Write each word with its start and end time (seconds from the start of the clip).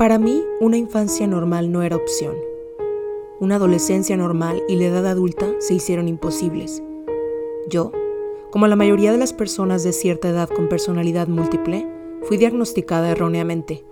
Para 0.00 0.18
mí, 0.18 0.42
una 0.60 0.78
infancia 0.78 1.26
normal 1.26 1.70
no 1.70 1.82
era 1.82 1.96
opción. 1.96 2.34
Una 3.38 3.56
adolescencia 3.56 4.16
normal 4.16 4.62
y 4.66 4.76
la 4.76 4.86
edad 4.86 5.06
adulta 5.06 5.46
se 5.58 5.74
hicieron 5.74 6.08
imposibles. 6.08 6.82
Yo, 7.68 7.92
como 8.50 8.66
la 8.66 8.76
mayoría 8.76 9.12
de 9.12 9.18
las 9.18 9.34
personas 9.34 9.82
de 9.82 9.92
cierta 9.92 10.30
edad 10.30 10.48
con 10.48 10.70
personalidad 10.70 11.28
múltiple, 11.28 11.86
fui 12.22 12.38
diagnosticada 12.38 13.10
erróneamente. 13.10 13.84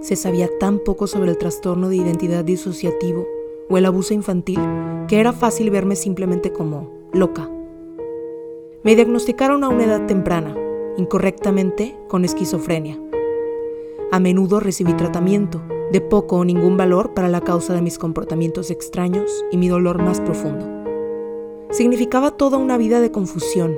Se 0.00 0.16
sabía 0.16 0.50
tan 0.60 0.80
poco 0.80 1.06
sobre 1.06 1.30
el 1.30 1.38
trastorno 1.38 1.88
de 1.88 1.96
identidad 1.96 2.44
disociativo 2.44 3.26
o 3.70 3.78
el 3.78 3.86
abuso 3.86 4.12
infantil 4.12 4.60
que 5.08 5.18
era 5.18 5.32
fácil 5.32 5.70
verme 5.70 5.96
simplemente 5.96 6.52
como 6.52 6.92
loca. 7.14 7.48
Me 8.82 8.94
diagnosticaron 8.94 9.64
a 9.64 9.70
una 9.70 9.84
edad 9.84 10.04
temprana, 10.04 10.54
incorrectamente, 10.98 11.96
con 12.06 12.26
esquizofrenia. 12.26 13.00
A 14.10 14.20
menudo 14.20 14.58
recibí 14.58 14.94
tratamiento, 14.94 15.60
de 15.92 16.00
poco 16.00 16.36
o 16.36 16.44
ningún 16.44 16.78
valor 16.78 17.12
para 17.12 17.28
la 17.28 17.42
causa 17.42 17.74
de 17.74 17.82
mis 17.82 17.98
comportamientos 17.98 18.70
extraños 18.70 19.44
y 19.52 19.58
mi 19.58 19.68
dolor 19.68 20.02
más 20.02 20.22
profundo. 20.22 20.66
Significaba 21.70 22.30
toda 22.30 22.56
una 22.56 22.78
vida 22.78 23.00
de 23.00 23.12
confusión, 23.12 23.76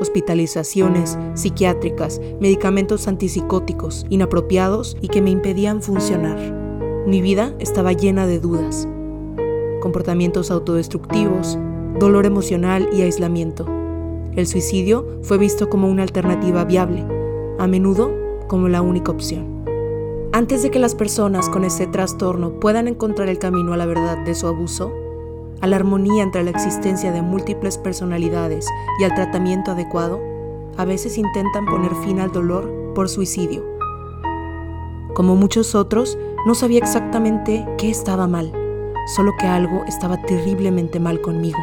hospitalizaciones 0.00 1.18
psiquiátricas, 1.34 2.22
medicamentos 2.40 3.06
antipsicóticos 3.06 4.06
inapropiados 4.08 4.96
y 5.02 5.08
que 5.08 5.20
me 5.20 5.28
impedían 5.28 5.82
funcionar. 5.82 6.38
Mi 7.06 7.20
vida 7.20 7.54
estaba 7.58 7.92
llena 7.92 8.26
de 8.26 8.40
dudas, 8.40 8.88
comportamientos 9.82 10.50
autodestructivos, 10.50 11.58
dolor 11.98 12.24
emocional 12.24 12.88
y 12.94 13.02
aislamiento. 13.02 13.66
El 14.34 14.46
suicidio 14.46 15.18
fue 15.20 15.36
visto 15.36 15.68
como 15.68 15.88
una 15.88 16.02
alternativa 16.02 16.64
viable, 16.64 17.04
a 17.58 17.66
menudo 17.66 18.10
como 18.48 18.68
la 18.68 18.80
única 18.80 19.12
opción. 19.12 19.55
Antes 20.36 20.62
de 20.62 20.70
que 20.70 20.78
las 20.78 20.94
personas 20.94 21.48
con 21.48 21.64
ese 21.64 21.86
trastorno 21.86 22.60
puedan 22.60 22.88
encontrar 22.88 23.30
el 23.30 23.38
camino 23.38 23.72
a 23.72 23.78
la 23.78 23.86
verdad 23.86 24.18
de 24.18 24.34
su 24.34 24.46
abuso, 24.46 24.92
a 25.62 25.66
la 25.66 25.76
armonía 25.76 26.22
entre 26.22 26.44
la 26.44 26.50
existencia 26.50 27.10
de 27.10 27.22
múltiples 27.22 27.78
personalidades 27.78 28.68
y 29.00 29.04
al 29.04 29.14
tratamiento 29.14 29.70
adecuado, 29.70 30.20
a 30.76 30.84
veces 30.84 31.16
intentan 31.16 31.64
poner 31.64 31.90
fin 32.04 32.20
al 32.20 32.32
dolor 32.32 32.70
por 32.94 33.08
suicidio. 33.08 33.64
Como 35.14 35.36
muchos 35.36 35.74
otros, 35.74 36.18
no 36.46 36.54
sabía 36.54 36.80
exactamente 36.80 37.66
qué 37.78 37.88
estaba 37.88 38.26
mal, 38.26 38.52
solo 39.14 39.32
que 39.40 39.46
algo 39.46 39.84
estaba 39.86 40.20
terriblemente 40.20 41.00
mal 41.00 41.22
conmigo. 41.22 41.60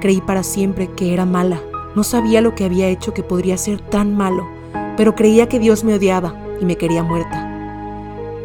Creí 0.00 0.22
para 0.22 0.42
siempre 0.42 0.88
que 0.88 1.12
era 1.12 1.26
mala. 1.26 1.60
No 1.94 2.02
sabía 2.02 2.40
lo 2.40 2.54
que 2.54 2.64
había 2.64 2.88
hecho 2.88 3.12
que 3.12 3.22
podría 3.22 3.58
ser 3.58 3.78
tan 3.78 4.16
malo, 4.16 4.48
pero 4.96 5.14
creía 5.14 5.50
que 5.50 5.58
Dios 5.58 5.84
me 5.84 5.92
odiaba 5.92 6.34
y 6.62 6.64
me 6.64 6.76
quería 6.76 7.02
muerta. 7.02 7.49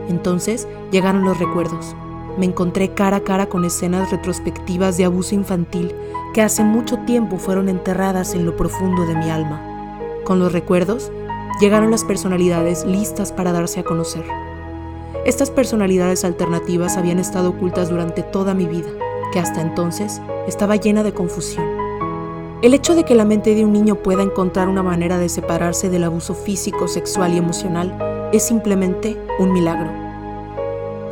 Entonces 0.09 0.67
llegaron 0.91 1.23
los 1.23 1.39
recuerdos. 1.39 1.95
Me 2.37 2.45
encontré 2.45 2.93
cara 2.93 3.17
a 3.17 3.23
cara 3.23 3.47
con 3.47 3.63
escenas 3.63 4.11
retrospectivas 4.11 4.97
de 4.97 5.05
abuso 5.05 5.35
infantil 5.35 5.95
que 6.33 6.41
hace 6.41 6.63
mucho 6.63 6.97
tiempo 7.05 7.37
fueron 7.37 7.69
enterradas 7.69 8.33
en 8.33 8.45
lo 8.45 8.57
profundo 8.57 9.05
de 9.05 9.15
mi 9.15 9.29
alma. 9.29 9.61
Con 10.25 10.39
los 10.39 10.51
recuerdos 10.51 11.11
llegaron 11.61 11.91
las 11.91 12.03
personalidades 12.03 12.83
listas 12.85 13.31
para 13.31 13.53
darse 13.53 13.79
a 13.79 13.83
conocer. 13.83 14.25
Estas 15.25 15.49
personalidades 15.49 16.25
alternativas 16.25 16.97
habían 16.97 17.19
estado 17.19 17.49
ocultas 17.49 17.89
durante 17.89 18.21
toda 18.21 18.53
mi 18.53 18.65
vida, 18.65 18.89
que 19.31 19.39
hasta 19.39 19.61
entonces 19.61 20.21
estaba 20.47 20.75
llena 20.75 21.03
de 21.03 21.13
confusión. 21.13 21.65
El 22.61 22.73
hecho 22.73 22.95
de 22.95 23.03
que 23.05 23.15
la 23.15 23.25
mente 23.25 23.55
de 23.55 23.63
un 23.63 23.73
niño 23.73 23.95
pueda 23.95 24.23
encontrar 24.23 24.67
una 24.67 24.83
manera 24.83 25.17
de 25.17 25.29
separarse 25.29 25.89
del 25.89 26.03
abuso 26.03 26.33
físico, 26.33 26.87
sexual 26.87 27.33
y 27.33 27.37
emocional 27.37 28.14
es 28.35 28.43
simplemente 28.43 29.17
un 29.39 29.53
milagro. 29.53 29.91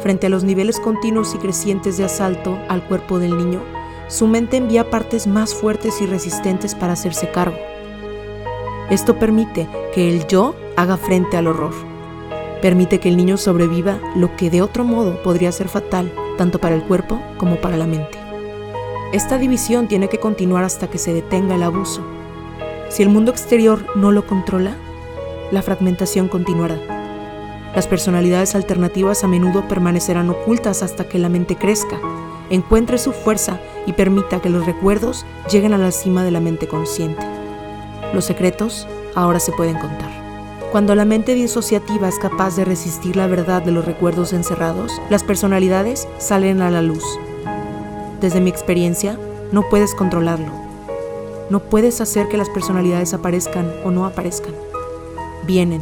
Frente 0.01 0.27
a 0.27 0.29
los 0.29 0.43
niveles 0.43 0.79
continuos 0.79 1.33
y 1.33 1.37
crecientes 1.37 1.97
de 1.97 2.03
asalto 2.03 2.57
al 2.67 2.83
cuerpo 2.85 3.19
del 3.19 3.37
niño, 3.37 3.61
su 4.09 4.27
mente 4.27 4.57
envía 4.57 4.89
partes 4.89 5.27
más 5.27 5.53
fuertes 5.55 6.01
y 6.01 6.05
resistentes 6.05 6.75
para 6.75 6.93
hacerse 6.93 7.31
cargo. 7.31 7.57
Esto 8.89 9.17
permite 9.17 9.67
que 9.93 10.09
el 10.09 10.27
yo 10.27 10.55
haga 10.75 10.97
frente 10.97 11.37
al 11.37 11.47
horror. 11.47 11.73
Permite 12.61 12.99
que 12.99 13.09
el 13.09 13.17
niño 13.17 13.37
sobreviva 13.37 13.99
lo 14.15 14.35
que 14.35 14.49
de 14.49 14.61
otro 14.61 14.83
modo 14.83 15.21
podría 15.23 15.51
ser 15.51 15.69
fatal 15.69 16.11
tanto 16.37 16.59
para 16.59 16.75
el 16.75 16.83
cuerpo 16.83 17.21
como 17.37 17.55
para 17.57 17.77
la 17.77 17.87
mente. 17.87 18.17
Esta 19.13 19.37
división 19.37 19.87
tiene 19.87 20.09
que 20.09 20.19
continuar 20.19 20.63
hasta 20.63 20.89
que 20.89 20.97
se 20.97 21.13
detenga 21.13 21.55
el 21.55 21.63
abuso. 21.63 22.01
Si 22.89 23.03
el 23.03 23.09
mundo 23.09 23.31
exterior 23.31 23.85
no 23.95 24.11
lo 24.11 24.27
controla, 24.27 24.75
la 25.51 25.61
fragmentación 25.61 26.27
continuará. 26.27 26.92
Las 27.75 27.87
personalidades 27.87 28.53
alternativas 28.53 29.23
a 29.23 29.27
menudo 29.27 29.67
permanecerán 29.67 30.29
ocultas 30.29 30.83
hasta 30.83 31.05
que 31.05 31.17
la 31.17 31.29
mente 31.29 31.55
crezca, 31.55 31.99
encuentre 32.51 32.99
su 32.99 33.13
fuerza 33.13 33.59
y 33.87 33.93
permita 33.93 34.41
que 34.41 34.49
los 34.49 34.65
recuerdos 34.65 35.25
lleguen 35.51 35.73
a 35.73 35.79
la 35.79 35.91
cima 35.91 36.23
de 36.23 36.29
la 36.29 36.39
mente 36.39 36.67
consciente. 36.67 37.23
Los 38.13 38.25
secretos 38.25 38.87
ahora 39.15 39.39
se 39.39 39.51
pueden 39.53 39.77
contar. 39.79 40.11
Cuando 40.71 40.93
la 40.93 41.05
mente 41.05 41.33
disociativa 41.33 42.07
es 42.07 42.19
capaz 42.19 42.55
de 42.55 42.65
resistir 42.65 43.15
la 43.15 43.27
verdad 43.27 43.63
de 43.63 43.71
los 43.71 43.85
recuerdos 43.85 44.33
encerrados, 44.33 44.91
las 45.09 45.23
personalidades 45.23 46.07
salen 46.19 46.61
a 46.61 46.69
la 46.69 46.83
luz. 46.83 47.03
Desde 48.21 48.39
mi 48.39 48.51
experiencia, 48.51 49.17
no 49.51 49.67
puedes 49.69 49.95
controlarlo. 49.95 50.51
No 51.49 51.59
puedes 51.59 52.01
hacer 52.01 52.27
que 52.27 52.37
las 52.37 52.49
personalidades 52.49 53.13
aparezcan 53.13 53.71
o 53.83 53.91
no 53.91 54.05
aparezcan. 54.05 54.53
Vienen. 55.45 55.81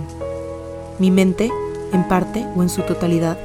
Mi 1.00 1.12
mente 1.12 1.52
en 1.94 2.08
parte 2.08 2.46
o 2.56 2.62
en 2.62 2.70
su 2.70 2.82
totalidad, 2.84 3.38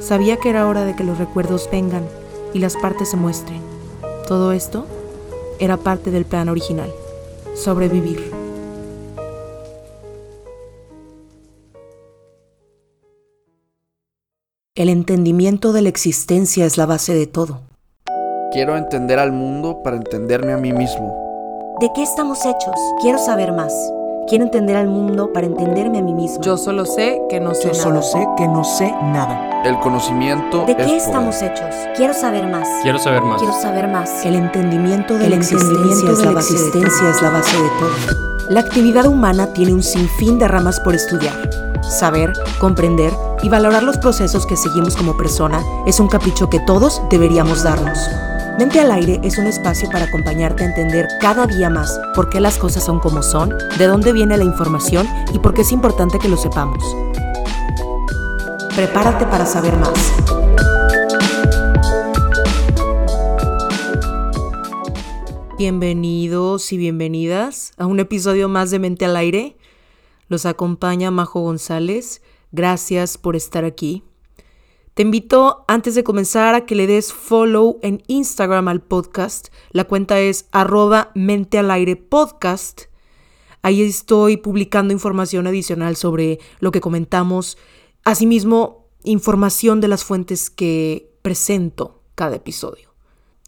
sabía 0.00 0.36
que 0.36 0.50
era 0.50 0.66
hora 0.66 0.84
de 0.84 0.96
que 0.96 1.04
los 1.04 1.18
recuerdos 1.18 1.68
vengan 1.70 2.04
y 2.52 2.58
las 2.58 2.76
partes 2.76 3.10
se 3.10 3.16
muestren. 3.16 3.60
Todo 4.26 4.52
esto 4.52 4.86
era 5.58 5.76
parte 5.76 6.10
del 6.10 6.24
plan 6.24 6.48
original, 6.48 6.92
sobrevivir. 7.54 8.32
El 14.74 14.88
entendimiento 14.88 15.72
de 15.72 15.82
la 15.82 15.90
existencia 15.90 16.64
es 16.64 16.78
la 16.78 16.86
base 16.86 17.14
de 17.14 17.26
todo. 17.26 17.60
Quiero 18.52 18.76
entender 18.76 19.18
al 19.18 19.30
mundo 19.30 19.82
para 19.84 19.96
entenderme 19.96 20.52
a 20.52 20.56
mí 20.56 20.72
mismo. 20.72 21.76
¿De 21.80 21.90
qué 21.94 22.02
estamos 22.02 22.44
hechos? 22.44 22.74
Quiero 23.00 23.18
saber 23.18 23.52
más. 23.52 23.72
Quiero 24.28 24.44
entender 24.44 24.76
al 24.76 24.88
mundo 24.88 25.32
para 25.32 25.46
entenderme 25.46 25.98
a 25.98 26.02
mí 26.02 26.14
mismo. 26.14 26.40
Yo 26.42 26.56
solo 26.56 26.86
sé 26.86 27.20
que 27.28 27.40
no 27.40 27.54
sé 27.54 27.64
Yo 27.64 27.70
nada. 27.72 27.82
solo 27.82 28.02
sé 28.02 28.26
que 28.36 28.48
no 28.48 28.64
sé 28.64 28.90
nada. 29.12 29.62
El 29.64 29.78
conocimiento 29.80 30.64
¿De 30.64 30.72
es 30.72 30.76
qué 30.78 30.84
poder. 30.84 30.96
estamos 30.96 31.42
hechos? 31.42 31.74
Quiero 31.96 32.14
saber 32.14 32.46
más. 32.46 32.66
Quiero 32.82 32.98
saber 32.98 33.22
más. 33.22 33.38
Quiero 33.38 33.54
saber 33.60 33.88
más. 33.88 34.24
El 34.24 34.36
entendimiento 34.36 35.18
de 35.18 35.24
El 35.26 35.30
la 35.30 35.36
entendimiento 35.36 36.10
existencia, 36.10 36.24
la 36.26 36.32
base 36.32 36.54
es 37.10 37.22
la 37.22 37.30
base 37.30 37.56
de 37.62 37.68
todo. 37.78 38.16
La 38.48 38.60
actividad 38.60 39.06
humana 39.06 39.52
tiene 39.52 39.74
un 39.74 39.82
sinfín 39.82 40.38
de 40.38 40.48
ramas 40.48 40.80
por 40.80 40.94
estudiar. 40.94 41.34
Saber, 41.82 42.32
comprender 42.58 43.12
y 43.42 43.48
valorar 43.48 43.82
los 43.82 43.98
procesos 43.98 44.46
que 44.46 44.56
seguimos 44.56 44.96
como 44.96 45.16
persona 45.16 45.62
es 45.86 46.00
un 46.00 46.08
capricho 46.08 46.48
que 46.48 46.60
todos 46.60 47.02
deberíamos 47.10 47.62
darnos. 47.64 47.98
Mente 48.58 48.80
al 48.80 48.92
aire 48.92 49.18
es 49.22 49.38
un 49.38 49.46
espacio 49.46 49.88
para 49.90 50.04
acompañarte 50.04 50.62
a 50.62 50.66
entender 50.66 51.08
cada 51.20 51.46
día 51.46 51.70
más 51.70 51.98
por 52.14 52.28
qué 52.28 52.38
las 52.38 52.58
cosas 52.58 52.84
son 52.84 53.00
como 53.00 53.22
son, 53.22 53.56
de 53.78 53.86
dónde 53.86 54.12
viene 54.12 54.36
la 54.36 54.44
información 54.44 55.06
y 55.32 55.38
por 55.38 55.54
qué 55.54 55.62
es 55.62 55.72
importante 55.72 56.18
que 56.18 56.28
lo 56.28 56.36
sepamos. 56.36 56.84
Prepárate 58.74 59.24
para 59.26 59.46
saber 59.46 59.76
más. 59.78 60.12
Bienvenidos 65.56 66.72
y 66.72 66.76
bienvenidas 66.76 67.72
a 67.78 67.86
un 67.86 68.00
episodio 68.00 68.50
más 68.50 68.70
de 68.70 68.78
Mente 68.78 69.06
al 69.06 69.16
Aire. 69.16 69.56
Los 70.28 70.44
acompaña 70.44 71.10
Majo 71.10 71.40
González. 71.40 72.20
Gracias 72.50 73.16
por 73.16 73.34
estar 73.34 73.64
aquí. 73.64 74.02
Te 74.94 75.00
invito 75.00 75.64
antes 75.68 75.94
de 75.94 76.04
comenzar 76.04 76.54
a 76.54 76.66
que 76.66 76.74
le 76.74 76.86
des 76.86 77.14
follow 77.14 77.78
en 77.80 78.02
Instagram 78.08 78.68
al 78.68 78.82
podcast. 78.82 79.48
La 79.70 79.84
cuenta 79.84 80.20
es 80.20 80.48
arroba 80.52 81.12
mente 81.14 81.58
al 81.58 81.70
aire 81.70 81.96
podcast. 81.96 82.82
Ahí 83.62 83.80
estoy 83.80 84.36
publicando 84.36 84.92
información 84.92 85.46
adicional 85.46 85.96
sobre 85.96 86.40
lo 86.60 86.72
que 86.72 86.82
comentamos. 86.82 87.56
Asimismo, 88.04 88.90
información 89.02 89.80
de 89.80 89.88
las 89.88 90.04
fuentes 90.04 90.50
que 90.50 91.10
presento 91.22 92.02
cada 92.14 92.36
episodio. 92.36 92.92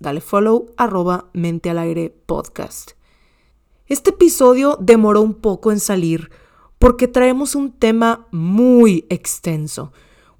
Dale 0.00 0.23
follow 0.23 0.73
arroba 0.79 1.29
mente 1.35 1.69
al 1.69 1.79
aire 1.79 2.08
podcast. 2.25 2.93
Este 3.87 4.11
episodio 4.11 4.79
demoró 4.81 5.20
un 5.20 5.35
poco 5.35 5.73
en 5.73 5.81
salir 5.81 6.31
porque 6.79 7.06
traemos 7.06 7.55
un 7.55 7.70
tema 7.70 8.29
muy 8.31 9.05
extenso. 9.11 9.93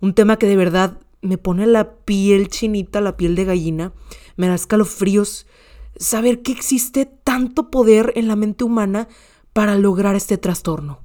Un 0.05 0.12
tema 0.12 0.37
que 0.37 0.47
de 0.47 0.56
verdad 0.56 1.01
me 1.23 1.39
pone 1.39 1.67
la 1.67 1.97
piel 1.97 2.49
chinita, 2.49 3.01
la 3.01 3.17
piel 3.17 3.35
de 3.37 3.47
gallina, 3.47 3.95
me 4.37 4.49
da 4.49 4.55
escalofríos 4.55 5.47
saber 5.97 6.43
que 6.43 6.53
existe 6.53 7.06
tanto 7.06 7.71
poder 7.71 8.12
en 8.15 8.29
la 8.29 8.37
mente 8.37 8.65
humana 8.65 9.09
para 9.55 9.77
lograr 9.77 10.15
este 10.15 10.37
trastorno. 10.37 11.01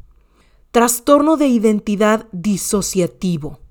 Trastorno 0.72 1.38
de 1.38 1.48
identidad 1.48 2.28
disociativo. 2.34 3.62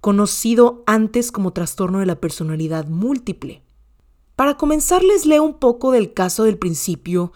conocido 0.00 0.82
antes 0.88 1.30
como 1.30 1.52
trastorno 1.52 2.00
de 2.00 2.06
la 2.06 2.20
personalidad 2.20 2.88
múltiple. 2.88 3.62
Para 4.34 4.56
comenzar 4.56 5.04
les 5.04 5.24
leo 5.24 5.44
un 5.44 5.60
poco 5.60 5.92
del 5.92 6.14
caso 6.14 6.42
del 6.42 6.58
principio, 6.58 7.32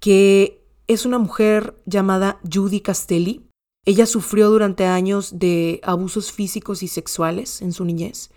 que 0.00 0.64
es 0.86 1.04
una 1.04 1.18
mujer 1.18 1.78
llamada 1.84 2.40
Judy 2.50 2.80
Castelli. 2.80 3.47
Ella 3.84 4.06
sufrió 4.06 4.50
durante 4.50 4.84
años 4.84 5.38
de 5.38 5.80
abusos 5.82 6.30
físicos 6.32 6.82
y 6.82 6.88
sexuales 6.88 7.62
en 7.62 7.72
su 7.72 7.84
niñez. 7.84 8.30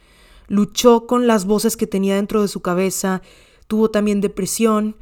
Luchó 0.48 1.08
con 1.08 1.28
las 1.28 1.46
voces 1.46 1.78
que 1.78 1.88
tenía 1.88 2.16
dentro 2.16 2.42
de 2.42 2.48
su 2.48 2.62
cabeza, 2.62 3.22
tuvo 3.68 3.90
también 3.92 4.22
depresión, 4.22 4.96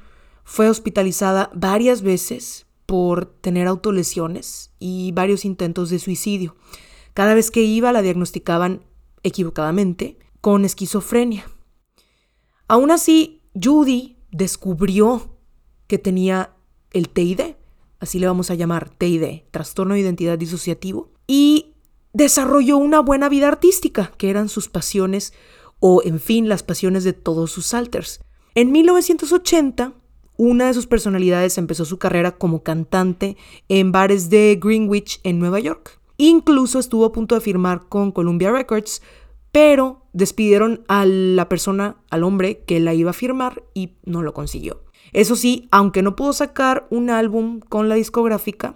fue 0.44 0.70
hospitalizada 0.70 1.52
varias 1.54 2.02
veces 2.02 2.66
por 2.86 3.26
tener 3.26 3.68
autolesiones 3.68 4.72
y 4.80 5.12
varios 5.12 5.46
intentos 5.46 5.90
de 5.92 6.00
suicidio. 6.00 6.56
Cada 7.14 7.36
vez 7.36 7.52
que 7.52 7.62
iba 7.62 7.92
la 7.92 8.02
diagnosticaban 8.02 8.84
equivocadamente 9.24 10.18
con 10.42 10.66
esquizofrenia. 10.66 11.46
Aún 12.68 12.92
así, 12.92 13.42
Judy 13.54 14.18
descubrió 14.32 15.38
que 15.88 15.98
tenía 15.98 16.56
el 16.92 17.10
TID, 17.10 17.56
así 18.00 18.20
le 18.20 18.28
vamos 18.28 18.52
a 18.52 18.56
llamar 18.56 18.90
TID, 18.90 19.44
trastorno 19.52 19.94
de 19.94 20.02
identidad 20.02 20.38
disociativo, 20.38 21.10
y 21.28 21.74
desarrolló 22.14 22.78
una 22.78 23.00
buena 23.02 23.30
vida 23.30 23.48
artística, 23.48 24.12
que 24.18 24.30
eran 24.30 24.50
sus 24.50 24.70
pasiones 24.70 25.34
o, 25.80 26.02
en 26.04 26.20
fin, 26.20 26.50
las 26.50 26.64
pasiones 26.64 27.04
de 27.04 27.14
todos 27.14 27.52
sus 27.52 27.74
alters. 27.74 28.22
En 28.56 28.72
1980, 28.72 29.94
una 30.38 30.68
de 30.68 30.74
sus 30.74 30.88
personalidades 30.88 31.58
empezó 31.58 31.86
su 31.86 31.98
carrera 31.98 32.38
como 32.38 32.64
cantante 32.64 33.38
en 33.68 33.92
bares 33.92 34.30
de 34.30 34.58
Greenwich 34.62 35.20
en 35.24 35.40
Nueva 35.40 35.60
York. 35.60 36.00
Incluso 36.18 36.80
estuvo 36.80 37.06
a 37.06 37.12
punto 37.12 37.36
de 37.36 37.42
firmar 37.42 37.88
con 37.88 38.12
Columbia 38.12 38.52
Records, 38.52 39.02
pero 39.52 40.06
despidieron 40.14 40.84
a 40.88 41.06
la 41.06 41.50
persona, 41.50 41.98
al 42.10 42.24
hombre 42.24 42.64
que 42.66 42.80
la 42.80 42.94
iba 42.94 43.12
a 43.12 43.14
firmar 43.14 43.64
y 43.74 43.98
no 44.04 44.22
lo 44.22 44.34
consiguió. 44.34 44.82
Eso 45.14 45.36
sí, 45.36 45.68
aunque 45.72 46.02
no 46.02 46.16
pudo 46.16 46.34
sacar 46.34 46.88
un 46.90 47.10
álbum 47.10 47.60
con 47.60 47.90
la 47.90 47.96
discográfica, 47.96 48.76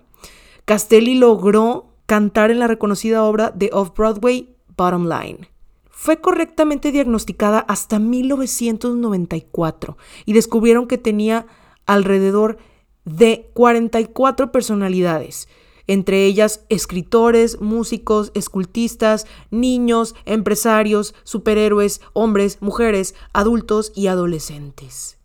Castelli 0.66 1.16
logró 1.16 1.94
cantar 2.06 2.52
en 2.52 2.60
la 2.60 2.68
reconocida 2.68 3.24
obra 3.24 3.52
de 3.52 3.70
Off-Broadway 3.74 4.56
Bottom 4.78 5.08
Line. 5.08 5.50
Fue 5.90 6.20
correctamente 6.20 6.92
diagnosticada 6.92 7.60
hasta 7.60 8.00
1994 8.00 9.98
y 10.26 10.34
descubrieron 10.34 10.88
que 10.88 10.98
tenía 10.98 11.46
alrededor 11.86 12.58
de 13.06 13.50
44 13.54 14.52
personalidades, 14.52 15.48
entre 15.88 16.26
ellas 16.26 16.66
escritores, 16.70 17.60
músicos, 17.62 18.32
escultistas, 18.36 19.28
niños, 19.52 20.16
empresarios, 20.26 21.14
superhéroes, 21.24 22.02
hombres, 22.14 22.58
mujeres, 22.62 23.16
adultos 23.34 23.92
y 23.96 24.08
adolescentes. 24.08 25.18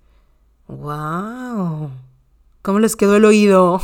¡Wow! 0.69 1.91
¿Cómo 2.62 2.79
les 2.79 2.94
quedó 2.94 3.17
el 3.17 3.25
oído? 3.25 3.81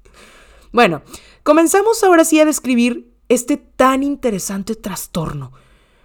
bueno, 0.72 1.02
comenzamos 1.42 2.04
ahora 2.04 2.24
sí 2.24 2.38
a 2.38 2.44
describir 2.44 3.12
este 3.28 3.56
tan 3.56 4.02
interesante 4.02 4.74
trastorno 4.76 5.52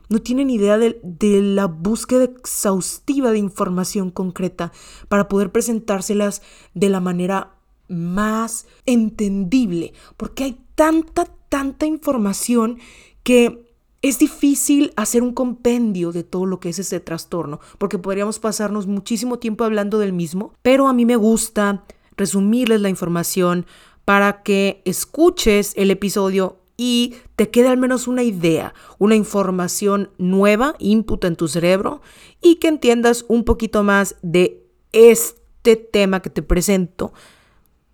no 0.09 0.21
tienen 0.21 0.49
idea 0.49 0.77
de, 0.77 0.99
la 1.41 1.65
búsqueda 1.65 2.25
exhaustiva 2.25 3.31
de 3.31 3.39
información 3.39 4.11
concreta 4.11 4.71
para 5.07 5.27
poder 5.27 5.51
presentárselas 5.51 6.41
de 6.73 6.89
la 6.89 6.99
manera 6.99 7.55
más 7.87 8.65
entendible, 8.85 9.93
porque 10.17 10.43
hay 10.43 10.59
tanta, 10.75 11.25
tanta 11.49 11.85
información 11.85 12.79
que 13.23 13.64
es 14.05 14.19
difícil 14.19 14.93
hacer 14.95 15.23
un 15.23 15.33
compendio 15.33 16.11
de 16.11 16.23
todo 16.23 16.45
lo 16.45 16.59
que 16.59 16.69
es 16.69 16.77
ese 16.77 16.99
trastorno, 16.99 17.59
porque 17.79 17.97
podríamos 17.97 18.37
pasarnos 18.37 18.85
muchísimo 18.85 19.39
tiempo 19.39 19.63
hablando 19.63 19.97
del 19.97 20.13
mismo, 20.13 20.53
pero 20.61 20.87
a 20.87 20.93
mí 20.93 21.07
me 21.07 21.15
gusta 21.15 21.85
resumirles 22.15 22.81
la 22.81 22.89
información 22.89 23.65
para 24.05 24.43
que 24.43 24.83
escuches 24.85 25.73
el 25.75 25.89
episodio 25.89 26.59
y 26.77 27.15
te 27.35 27.49
quede 27.49 27.67
al 27.67 27.77
menos 27.77 28.07
una 28.07 28.21
idea, 28.21 28.75
una 28.99 29.15
información 29.15 30.11
nueva, 30.19 30.75
input 30.77 31.25
en 31.25 31.35
tu 31.35 31.47
cerebro 31.47 32.01
y 32.43 32.57
que 32.57 32.67
entiendas 32.67 33.25
un 33.27 33.43
poquito 33.43 33.81
más 33.81 34.17
de 34.21 34.67
este 34.91 35.77
tema 35.77 36.21
que 36.21 36.29
te 36.29 36.43
presento, 36.43 37.11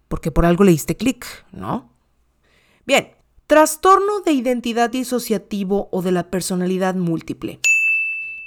porque 0.10 0.30
por 0.30 0.46
algo 0.46 0.66
le 0.66 0.72
diste 0.72 0.98
clic, 0.98 1.26
¿no? 1.54 1.90
Bien, 2.86 3.12
trastorno 3.52 4.22
de 4.22 4.32
identidad 4.32 4.90
disociativo 4.90 5.90
o 5.92 6.02
de 6.02 6.14
la 6.14 6.30
personalidad 6.30 6.96
múltiple. 6.96 7.60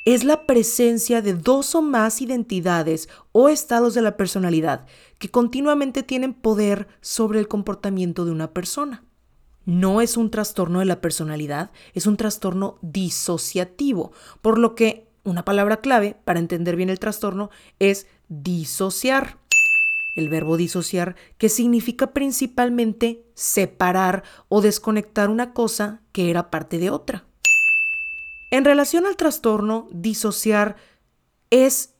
Es 0.06 0.24
la 0.24 0.46
presencia 0.46 1.20
de 1.20 1.34
dos 1.34 1.74
o 1.74 1.82
más 1.82 2.22
identidades 2.22 3.10
o 3.32 3.50
estados 3.50 3.92
de 3.92 4.00
la 4.00 4.16
personalidad 4.16 4.86
que 5.18 5.28
continuamente 5.28 6.04
tienen 6.04 6.32
poder 6.32 6.88
sobre 7.02 7.38
el 7.38 7.48
comportamiento 7.48 8.24
de 8.24 8.30
una 8.30 8.54
persona 8.54 9.04
no 9.66 10.00
es 10.00 10.16
un 10.16 10.30
trastorno 10.30 10.80
de 10.80 10.84
la 10.86 11.00
personalidad, 11.00 11.70
es 11.94 12.06
un 12.06 12.18
trastorno 12.18 12.78
disociativo, 12.82 14.12
por 14.42 14.58
lo 14.58 14.74
que 14.74 15.08
una 15.24 15.44
palabra 15.44 15.78
clave 15.78 16.16
para 16.24 16.38
entender 16.38 16.76
bien 16.76 16.90
el 16.90 16.98
trastorno 16.98 17.50
es 17.78 18.06
disociar. 18.28 19.38
El 20.14 20.28
verbo 20.28 20.56
disociar, 20.56 21.16
que 21.38 21.48
significa 21.48 22.12
principalmente 22.12 23.24
separar 23.34 24.22
o 24.48 24.60
desconectar 24.60 25.28
una 25.28 25.52
cosa 25.52 26.02
que 26.12 26.30
era 26.30 26.50
parte 26.50 26.78
de 26.78 26.90
otra. 26.90 27.24
En 28.50 28.64
relación 28.64 29.06
al 29.06 29.16
trastorno, 29.16 29.88
disociar 29.90 30.76
es 31.50 31.94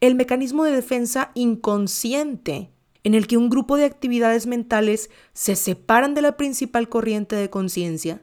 el 0.00 0.14
mecanismo 0.14 0.64
de 0.64 0.72
defensa 0.72 1.30
inconsciente 1.34 2.70
en 3.02 3.14
el 3.14 3.26
que 3.26 3.36
un 3.36 3.48
grupo 3.48 3.76
de 3.76 3.84
actividades 3.84 4.46
mentales 4.46 5.10
se 5.32 5.56
separan 5.56 6.12
de 6.14 6.22
la 6.22 6.36
principal 6.36 6.88
corriente 6.88 7.36
de 7.36 7.50
conciencia 7.50 8.22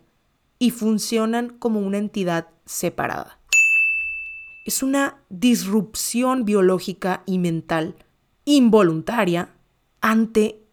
y 0.59 0.71
funcionan 0.71 1.57
como 1.57 1.79
una 1.79 1.97
entidad 1.97 2.49
separada. 2.65 3.39
Es 4.65 4.83
una 4.83 5.23
disrupción 5.29 6.45
biológica 6.45 7.23
y 7.25 7.37
mental 7.37 7.95
involuntaria 8.45 9.53
ante 10.01 10.63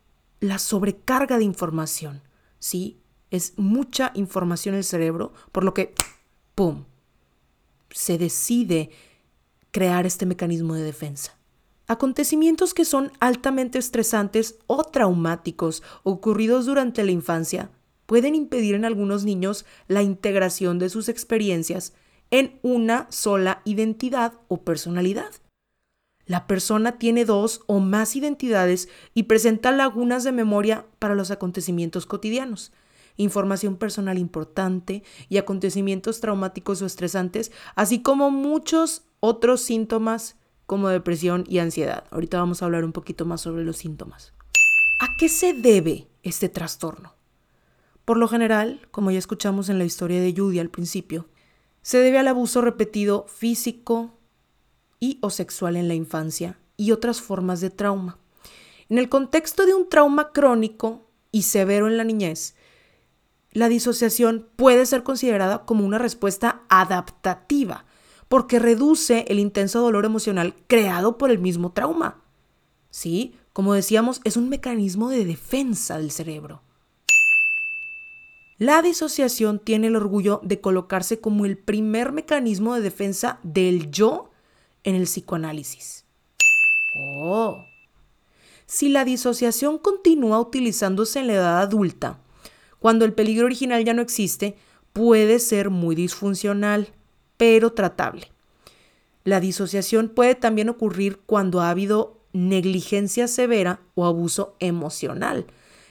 la 0.41 0.59
sobrecarga 0.59 1.39
de 1.39 1.45
información. 1.45 2.23
¿Sí? 2.59 3.01
Es 3.31 3.55
mucha 3.57 4.11
información 4.15 4.75
en 4.75 4.79
el 4.79 4.85
cerebro, 4.85 5.33
por 5.53 5.65
lo 5.65 5.73
que, 5.73 5.95
¡pum!, 6.55 6.85
se 7.91 8.19
decide 8.19 8.91
crear 9.71 10.07
este 10.07 10.27
mecanismo 10.27 10.75
de 10.75 10.83
defensa. 10.83 11.37
Acontecimientos 11.87 12.73
que 12.73 12.85
son 12.85 13.13
altamente 13.19 13.79
estresantes 13.79 14.57
o 14.67 14.85
traumáticos 14.85 15.83
ocurridos 16.05 16.67
durante 16.67 17.05
la 17.05 17.11
infancia 17.11 17.71
pueden 18.07 18.35
impedir 18.35 18.75
en 18.75 18.85
algunos 18.85 19.25
niños 19.25 19.65
la 19.89 20.03
integración 20.03 20.79
de 20.79 20.89
sus 20.89 21.09
experiencias 21.09 21.93
en 22.31 22.59
una 22.63 23.07
sola 23.11 23.61
identidad 23.65 24.35
o 24.49 24.63
personalidad. 24.63 25.31
La 26.31 26.47
persona 26.47 26.97
tiene 26.97 27.25
dos 27.25 27.63
o 27.67 27.81
más 27.81 28.15
identidades 28.15 28.89
y 29.15 29.25
presenta 29.25 29.73
lagunas 29.73 30.23
de 30.23 30.31
memoria 30.31 30.87
para 31.01 31.17
los 31.17 31.33
acontecimientos 31.33 32.07
cotidianos, 32.07 32.71
información 33.17 33.75
personal 33.75 34.17
importante 34.17 35.03
y 35.29 35.39
acontecimientos 35.39 36.21
traumáticos 36.21 36.83
o 36.83 36.87
estresantes, 36.87 37.51
así 37.75 38.01
como 38.01 38.31
muchos 38.31 39.03
otros 39.19 39.61
síntomas 39.61 40.37
como 40.67 40.89
depresión 40.89 41.43
y 41.49 41.59
ansiedad. 41.59 42.05
Ahorita 42.13 42.39
vamos 42.39 42.63
a 42.63 42.67
hablar 42.67 42.85
un 42.85 42.93
poquito 42.93 43.27
más 43.27 43.41
sobre 43.41 43.65
los 43.65 43.79
síntomas. 43.79 44.33
¿A 45.01 45.17
qué 45.19 45.29
se 45.29 45.53
debe 45.53 46.07
este 46.23 46.49
trastorno? 46.49 47.17
Por 48.05 48.19
lo 48.19 48.29
general, 48.29 48.87
como 48.93 49.11
ya 49.11 49.19
escuchamos 49.19 49.69
en 49.69 49.79
la 49.79 49.85
historia 49.85 50.21
de 50.21 50.33
Judy 50.33 50.61
al 50.61 50.71
principio, 50.71 51.27
se 51.83 51.99
debe 51.99 52.21
al 52.21 52.29
abuso 52.29 52.61
repetido 52.61 53.27
físico 53.27 54.20
y 55.01 55.19
o 55.23 55.31
sexual 55.31 55.77
en 55.77 55.89
la 55.89 55.95
infancia 55.95 56.59
y 56.77 56.93
otras 56.93 57.21
formas 57.21 57.61
de 57.61 57.71
trauma. 57.71 58.19
En 58.89 58.99
el 58.99 59.09
contexto 59.09 59.67
de 59.67 59.75
un 59.75 59.89
trauma 59.89 60.33
crónico 60.33 61.11
y 61.33 61.43
severo 61.43 61.89
en 61.89 61.97
la 61.97 62.05
niñez, 62.05 62.55
la 63.53 63.69
disociación 63.69 64.49
puede 64.55 64.87
ser 64.87 65.03
considerada 65.03 65.65
como 65.65 65.85
una 65.85 65.99
respuesta 65.99 66.63
adaptativa 66.69 67.85
porque 68.29 68.61
reduce 68.61 69.25
el 69.29 69.41
intenso 69.41 69.81
dolor 69.81 70.05
emocional 70.05 70.55
creado 70.69 71.19
por 71.19 71.33
el 71.33 71.41
mismo 71.41 71.73
trauma. 71.73 72.23
Sí, 72.91 73.35
como 73.53 73.75
decíamos, 73.75 74.21
es 74.23 74.37
un 74.37 74.49
mecanismo 74.49 75.11
de 75.11 75.25
defensa 75.25 75.99
del 75.99 76.13
cerebro. 76.13 76.63
La 78.57 78.83
disociación 78.83 79.59
tiene 79.59 79.89
el 79.89 79.97
orgullo 79.97 80.41
de 80.45 80.61
colocarse 80.61 81.21
como 81.21 81.45
el 81.45 81.59
primer 81.59 82.13
mecanismo 82.13 82.75
de 82.75 82.83
defensa 82.83 83.41
del 83.43 83.91
yo 83.91 84.30
en 84.85 84.95
el 84.95 85.05
psicoanálisis. 85.05 86.05
Oh. 86.97 87.65
Si 88.67 88.89
la 88.89 89.05
disociación 89.05 89.79
continúa 89.79 90.41
utilizándose 90.41 91.21
en 91.21 91.27
la 91.27 91.35
edad 91.35 91.61
adulta, 91.61 92.19
cuando 92.79 93.05
el 93.05 93.13
peligro 93.13 93.47
original 93.47 93.85
ya 93.85 93.95
no 93.95 94.03
existe, 94.03 94.57
puede 94.93 95.39
ser 95.39 95.71
muy 95.71 95.95
disfuncional, 95.95 96.89
pero 97.37 97.73
tratable. 97.73 98.29
La 99.25 99.41
disociación 99.41 100.09
puede 100.09 100.35
también 100.35 100.69
ocurrir 100.69 101.21
cuando 101.27 101.61
ha 101.61 101.71
habido 101.71 102.21
negligencia 102.33 103.29
severa 103.29 103.81
o 103.95 104.07
abuso 104.07 104.57
emocional, 104.61 105.47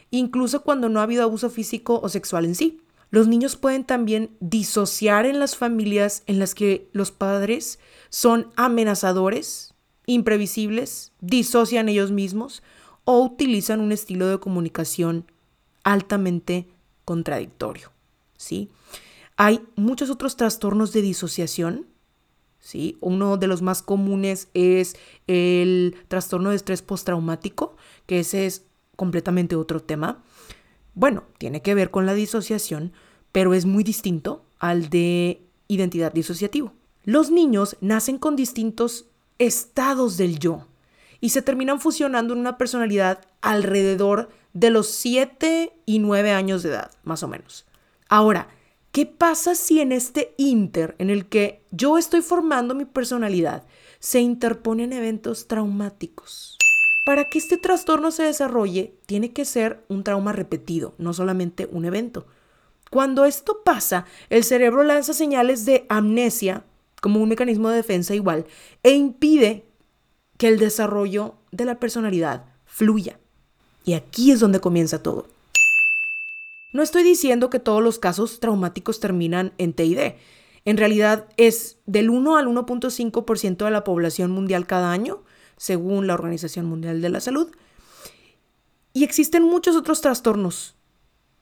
incluso 0.09 0.63
cuando 0.63 0.89
no 0.89 0.99
ha 0.99 1.03
habido 1.03 1.23
abuso 1.23 1.49
físico 1.49 1.99
o 2.01 2.09
sexual 2.09 2.45
en 2.45 2.55
sí. 2.55 2.81
Los 3.11 3.27
niños 3.27 3.55
pueden 3.55 3.83
también 3.85 4.35
disociar 4.39 5.25
en 5.25 5.39
las 5.39 5.55
familias 5.55 6.23
en 6.27 6.39
las 6.39 6.53
que 6.53 6.89
los 6.93 7.11
padres 7.11 7.79
son 8.09 8.51
amenazadores, 8.55 9.73
imprevisibles, 10.05 11.11
disocian 11.19 11.89
ellos 11.89 12.11
mismos 12.11 12.61
o 13.05 13.23
utilizan 13.23 13.79
un 13.79 13.91
estilo 13.91 14.27
de 14.27 14.39
comunicación 14.39 15.25
altamente 15.83 16.67
contradictorio. 17.05 17.91
¿sí? 18.37 18.69
Hay 19.35 19.61
muchos 19.75 20.11
otros 20.11 20.35
trastornos 20.35 20.93
de 20.93 21.01
disociación. 21.01 21.87
¿sí? 22.59 22.97
Uno 23.01 23.37
de 23.37 23.47
los 23.47 23.63
más 23.63 23.81
comunes 23.81 24.49
es 24.53 24.95
el 25.25 25.95
trastorno 26.07 26.51
de 26.51 26.57
estrés 26.57 26.83
postraumático, 26.83 27.75
que 28.05 28.19
ese 28.19 28.45
es 28.45 28.65
completamente 28.95 29.55
otro 29.55 29.79
tema. 29.79 30.23
Bueno, 30.93 31.23
tiene 31.37 31.61
que 31.61 31.75
ver 31.75 31.91
con 31.91 32.05
la 32.05 32.13
disociación, 32.13 32.93
pero 33.31 33.53
es 33.53 33.65
muy 33.65 33.83
distinto 33.83 34.45
al 34.59 34.89
de 34.89 35.41
identidad 35.67 36.11
disociativo. 36.11 36.73
Los 37.03 37.31
niños 37.31 37.77
nacen 37.81 38.17
con 38.17 38.35
distintos 38.35 39.05
estados 39.37 40.17
del 40.17 40.39
yo 40.39 40.67
y 41.21 41.29
se 41.29 41.41
terminan 41.41 41.79
fusionando 41.79 42.33
en 42.33 42.39
una 42.39 42.57
personalidad 42.57 43.21
alrededor 43.41 44.29
de 44.53 44.69
los 44.69 44.87
7 44.87 45.73
y 45.85 45.99
9 45.99 46.31
años 46.31 46.63
de 46.63 46.69
edad, 46.69 46.91
más 47.03 47.23
o 47.23 47.27
menos. 47.27 47.65
Ahora, 48.09 48.49
¿qué 48.91 49.05
pasa 49.05 49.55
si 49.55 49.79
en 49.79 49.91
este 49.91 50.33
inter 50.37 50.95
en 50.97 51.09
el 51.09 51.27
que 51.27 51.63
yo 51.71 51.97
estoy 51.97 52.21
formando 52.21 52.75
mi 52.75 52.85
personalidad 52.85 53.63
se 53.99 54.19
interponen 54.19 54.93
eventos 54.93 55.47
traumáticos? 55.47 56.57
Para 57.09 57.25
que 57.25 57.39
este 57.39 57.57
trastorno 57.57 58.11
se 58.11 58.21
desarrolle, 58.21 58.93
tiene 59.07 59.33
que 59.33 59.43
ser 59.43 59.83
un 59.87 60.03
trauma 60.03 60.31
repetido, 60.31 60.93
no 60.99 61.11
solamente 61.11 61.67
un 61.71 61.85
evento. 61.85 62.27
Cuando 62.91 63.25
esto 63.25 63.63
pasa, 63.65 64.05
el 64.29 64.43
cerebro 64.43 64.83
lanza 64.83 65.15
señales 65.15 65.65
de 65.65 65.87
amnesia 65.89 66.65
como 67.01 67.19
un 67.19 67.27
mecanismo 67.27 67.69
de 67.69 67.77
defensa 67.77 68.13
igual 68.13 68.45
e 68.83 68.91
impide 68.91 69.65
que 70.37 70.49
el 70.49 70.59
desarrollo 70.59 71.33
de 71.51 71.65
la 71.65 71.79
personalidad 71.79 72.45
fluya. 72.65 73.19
Y 73.83 73.93
aquí 73.93 74.29
es 74.29 74.39
donde 74.39 74.59
comienza 74.59 75.01
todo. 75.01 75.25
No 76.73 76.83
estoy 76.83 77.01
diciendo 77.01 77.49
que 77.49 77.57
todos 77.57 77.81
los 77.81 77.97
casos 77.97 78.39
traumáticos 78.39 78.99
terminan 78.99 79.51
en 79.57 79.73
TID. 79.73 80.13
En 80.63 80.77
realidad 80.77 81.25
es 81.37 81.79
del 81.87 82.11
1 82.11 82.37
al 82.37 82.45
1.5% 82.45 83.65
de 83.65 83.71
la 83.71 83.83
población 83.83 84.29
mundial 84.29 84.67
cada 84.67 84.91
año, 84.91 85.23
según 85.59 86.07
la 86.07 86.13
Organización 86.13 86.65
Mundial 86.65 87.01
de 87.01 87.09
la 87.09 87.19
Salud. 87.19 87.51
Y 88.93 89.03
existen 89.03 89.43
muchos 89.43 89.75
otros 89.75 89.99
trastornos, 89.99 90.75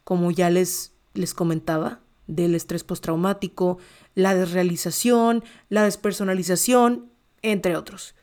como 0.03 0.31
ya 0.31 0.49
les, 0.49 0.91
les 1.13 1.35
comentaba, 1.35 1.99
del 2.25 2.55
estrés 2.55 2.83
postraumático, 2.83 3.77
la 4.15 4.33
desrealización, 4.33 5.43
la 5.69 5.83
despersonalización, 5.83 7.11
entre 7.43 7.77
otros. 7.77 8.15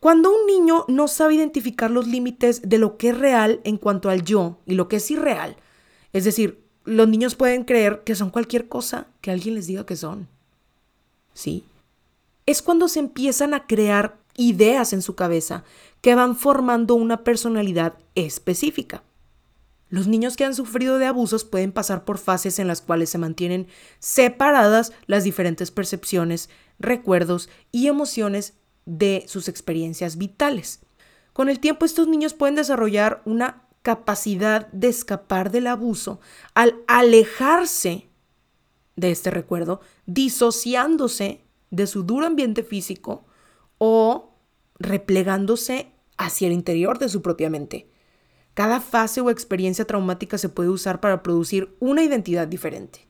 Cuando 0.00 0.30
un 0.30 0.46
niño 0.46 0.84
no 0.86 1.08
sabe 1.08 1.36
identificar 1.36 1.90
los 1.90 2.06
límites 2.06 2.60
de 2.68 2.76
lo 2.76 2.98
que 2.98 3.08
es 3.08 3.18
real 3.18 3.60
en 3.64 3.78
cuanto 3.78 4.10
al 4.10 4.22
yo 4.22 4.58
y 4.66 4.74
lo 4.74 4.86
que 4.86 4.96
es 4.96 5.10
irreal, 5.10 5.56
es 6.12 6.24
decir, 6.24 6.62
los 6.84 7.08
niños 7.08 7.36
pueden 7.36 7.64
creer 7.64 8.02
que 8.04 8.14
son 8.14 8.28
cualquier 8.28 8.68
cosa 8.68 9.06
que 9.22 9.30
alguien 9.30 9.54
les 9.54 9.66
diga 9.66 9.86
que 9.86 9.96
son. 9.96 10.28
¿Sí? 11.32 11.64
Es 12.44 12.60
cuando 12.60 12.88
se 12.88 12.98
empiezan 12.98 13.54
a 13.54 13.66
crear 13.66 14.18
ideas 14.36 14.92
en 14.92 15.02
su 15.02 15.14
cabeza 15.14 15.64
que 16.00 16.14
van 16.14 16.36
formando 16.36 16.94
una 16.94 17.24
personalidad 17.24 17.94
específica. 18.14 19.02
Los 19.88 20.06
niños 20.06 20.36
que 20.36 20.44
han 20.44 20.54
sufrido 20.54 20.98
de 20.98 21.06
abusos 21.06 21.44
pueden 21.44 21.70
pasar 21.70 22.04
por 22.04 22.16
fases 22.16 22.58
en 22.58 22.66
las 22.66 22.80
cuales 22.80 23.10
se 23.10 23.18
mantienen 23.18 23.66
separadas 23.98 24.92
las 25.06 25.22
diferentes 25.22 25.70
percepciones, 25.70 26.48
recuerdos 26.78 27.50
y 27.72 27.88
emociones 27.88 28.54
de 28.86 29.24
sus 29.28 29.48
experiencias 29.48 30.16
vitales. 30.16 30.80
Con 31.32 31.48
el 31.48 31.60
tiempo 31.60 31.84
estos 31.84 32.08
niños 32.08 32.34
pueden 32.34 32.54
desarrollar 32.54 33.22
una 33.26 33.64
capacidad 33.82 34.68
de 34.72 34.88
escapar 34.88 35.50
del 35.50 35.66
abuso 35.66 36.20
al 36.54 36.80
alejarse 36.86 38.08
de 38.96 39.10
este 39.10 39.30
recuerdo, 39.30 39.80
disociándose 40.06 41.44
de 41.70 41.86
su 41.86 42.02
duro 42.02 42.26
ambiente 42.26 42.62
físico 42.62 43.24
o 43.84 44.30
replegándose 44.78 45.90
hacia 46.16 46.46
el 46.46 46.52
interior 46.52 47.00
de 47.00 47.08
su 47.08 47.20
propia 47.20 47.50
mente. 47.50 47.90
Cada 48.54 48.80
fase 48.80 49.20
o 49.20 49.28
experiencia 49.28 49.88
traumática 49.88 50.38
se 50.38 50.48
puede 50.48 50.68
usar 50.68 51.00
para 51.00 51.24
producir 51.24 51.74
una 51.80 52.04
identidad 52.04 52.46
diferente. 52.46 53.08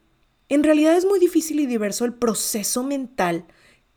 En 0.48 0.64
realidad 0.64 0.96
es 0.96 1.04
muy 1.04 1.20
difícil 1.20 1.60
y 1.60 1.66
diverso 1.66 2.06
el 2.06 2.14
proceso 2.14 2.82
mental 2.84 3.44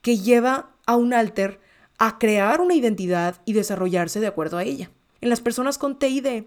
que 0.02 0.18
lleva 0.18 0.76
a 0.86 0.98
un 0.98 1.14
alter 1.14 1.62
a 1.98 2.20
crear 2.20 2.60
una 2.60 2.74
identidad 2.74 3.42
y 3.46 3.54
desarrollarse 3.54 4.20
de 4.20 4.28
acuerdo 4.28 4.58
a 4.58 4.66
ella. 4.66 4.92
En 5.22 5.30
las 5.30 5.40
personas 5.40 5.78
con 5.78 5.98
TID, 5.98 6.44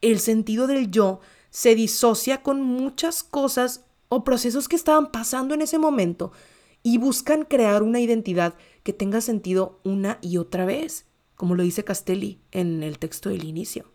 el 0.00 0.20
sentido 0.20 0.68
del 0.68 0.92
yo 0.92 1.18
se 1.50 1.74
disocia 1.74 2.44
con 2.44 2.62
muchas 2.62 3.24
cosas 3.24 3.84
o 4.08 4.22
procesos 4.22 4.68
que 4.68 4.76
estaban 4.76 5.10
pasando 5.10 5.54
en 5.54 5.62
ese 5.62 5.78
momento 5.78 6.30
y 6.84 6.98
buscan 6.98 7.44
crear 7.44 7.82
una 7.82 7.98
identidad 7.98 8.54
que 8.82 8.92
tenga 8.92 9.20
sentido 9.20 9.80
una 9.84 10.18
y 10.20 10.38
otra 10.38 10.64
vez, 10.64 11.06
como 11.34 11.54
lo 11.54 11.62
dice 11.62 11.84
Castelli 11.84 12.40
en 12.50 12.82
el 12.82 12.98
texto 12.98 13.28
del 13.28 13.44
inicio. 13.44 13.90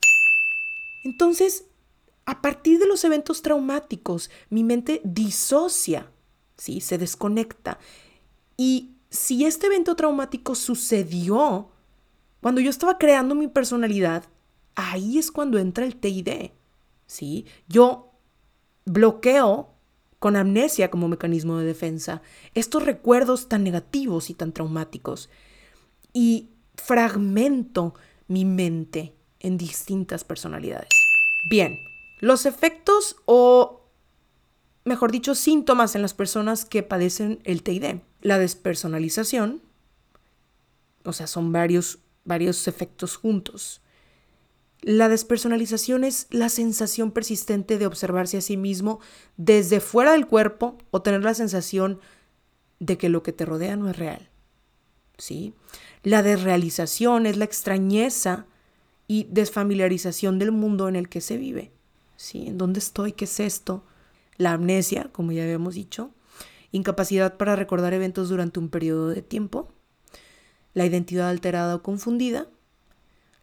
Entonces, 1.04 1.66
a 2.26 2.42
partir 2.42 2.80
de 2.80 2.88
los 2.88 3.04
eventos 3.04 3.42
traumáticos, 3.42 4.30
mi 4.50 4.64
mente 4.64 5.02
disocia, 5.04 6.12
¿sí? 6.58 6.82
se 6.82 6.98
desconecta 6.98 7.80
y 8.58 8.96
si 9.10 9.46
este 9.46 9.68
evento 9.68 9.96
traumático 9.96 10.56
sucedió 10.56 11.70
cuando 12.42 12.62
yo 12.62 12.70
estaba 12.70 12.98
creando 12.98 13.36
mi 13.36 13.48
personalidad, 13.48 14.26
ahí 14.76 15.18
es 15.18 15.32
cuando 15.32 15.58
entra 15.58 15.86
el 15.86 15.96
TID. 15.96 16.52
¿sí? 17.06 17.46
Yo 17.68 18.12
bloqueo 18.86 19.77
con 20.20 20.36
amnesia 20.36 20.90
como 20.90 21.08
mecanismo 21.08 21.58
de 21.58 21.66
defensa 21.66 22.22
estos 22.54 22.86
recuerdos 22.86 23.48
tan 23.50 23.64
negativos 23.64 24.30
y 24.30 24.34
tan 24.34 24.52
traumáticos 24.52 25.30
y 26.14 26.50
fragmento 26.76 27.94
mi 28.28 28.46
mente 28.46 29.14
en 29.40 29.58
distintas 29.58 30.24
personalidades. 30.24 30.90
Bien, 31.50 31.78
los 32.20 32.46
efectos 32.46 33.18
o, 33.26 33.82
mejor 34.84 35.12
dicho, 35.12 35.36
síntomas 35.36 35.96
en 35.96 36.02
las 36.02 36.14
personas 36.14 36.66
que 36.66 36.84
padecen 36.84 37.40
el 37.44 37.64
TID 37.64 38.00
la 38.22 38.40
despersonalización, 38.40 39.62
o 41.04 41.14
sea, 41.14 41.28
son 41.28 41.52
varios, 41.52 42.00
varios 42.26 42.68
efectos 42.68 43.16
juntos. 43.16 43.82
La 44.82 45.10
despersonalización 45.10 46.04
es 46.04 46.28
la 46.30 46.50
sensación 46.50 47.12
persistente 47.12 47.78
de 47.78 47.88
observarse 47.88 48.38
a 48.38 48.42
sí 48.42 48.58
mismo 48.58 49.00
desde 49.36 49.80
fuera 49.80 50.12
del 50.12 50.28
cuerpo 50.28 50.78
o 50.92 51.02
tener 51.02 51.24
la 51.24 51.34
sensación 51.34 52.00
de 52.80 52.98
que 52.98 53.10
lo 53.10 53.24
que 53.24 53.34
te 53.34 53.46
rodea 53.46 53.76
no 53.76 53.90
es 53.90 53.98
real. 53.98 54.30
¿Sí? 55.18 55.54
La 56.04 56.22
desrealización 56.22 57.26
es 57.26 57.38
la 57.38 57.46
extrañeza 57.46 58.46
y 59.08 59.28
desfamiliarización 59.32 60.38
del 60.38 60.52
mundo 60.52 60.88
en 60.88 60.96
el 60.96 61.10
que 61.10 61.22
se 61.22 61.38
vive. 61.38 61.72
¿Sí? 62.16 62.48
¿En 62.48 62.58
dónde 62.58 62.80
estoy? 62.80 63.14
¿Qué 63.14 63.26
es 63.26 63.40
esto? 63.40 63.84
La 64.38 64.54
amnesia, 64.54 65.10
como 65.12 65.32
ya 65.32 65.44
habíamos 65.44 65.74
dicho, 65.74 66.12
incapacidad 66.72 67.38
para 67.38 67.56
recordar 67.56 67.94
eventos 67.94 68.30
durante 68.30 68.60
un 68.60 68.70
periodo 68.70 69.10
de 69.10 69.24
tiempo, 69.24 69.72
la 70.74 70.86
identidad 70.86 71.30
alterada 71.30 71.76
o 71.76 71.82
confundida, 71.82 72.48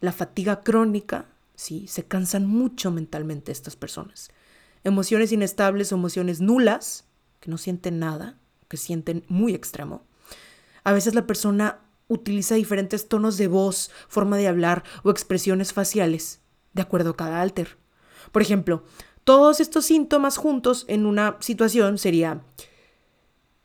la 0.00 0.12
fatiga 0.12 0.62
crónica, 0.62 1.26
sí, 1.54 1.86
se 1.88 2.04
cansan 2.04 2.46
mucho 2.46 2.90
mentalmente 2.90 3.52
estas 3.52 3.76
personas. 3.76 4.30
Emociones 4.82 5.32
inestables 5.32 5.92
o 5.92 5.96
emociones 5.96 6.40
nulas, 6.40 7.04
que 7.40 7.50
no 7.50 7.58
sienten 7.58 7.98
nada, 7.98 8.38
que 8.68 8.76
sienten 8.76 9.24
muy 9.28 9.54
extremo. 9.54 10.02
A 10.82 10.92
veces 10.92 11.14
la 11.14 11.26
persona 11.26 11.80
utiliza 12.08 12.54
diferentes 12.54 13.08
tonos 13.08 13.36
de 13.38 13.48
voz, 13.48 13.90
forma 14.08 14.36
de 14.36 14.48
hablar 14.48 14.84
o 15.02 15.10
expresiones 15.10 15.72
faciales, 15.72 16.40
de 16.72 16.82
acuerdo 16.82 17.10
a 17.10 17.16
cada 17.16 17.40
alter. 17.40 17.78
Por 18.32 18.42
ejemplo, 18.42 18.84
todos 19.24 19.60
estos 19.60 19.86
síntomas 19.86 20.36
juntos 20.36 20.84
en 20.88 21.06
una 21.06 21.38
situación 21.40 21.98
sería 21.98 22.42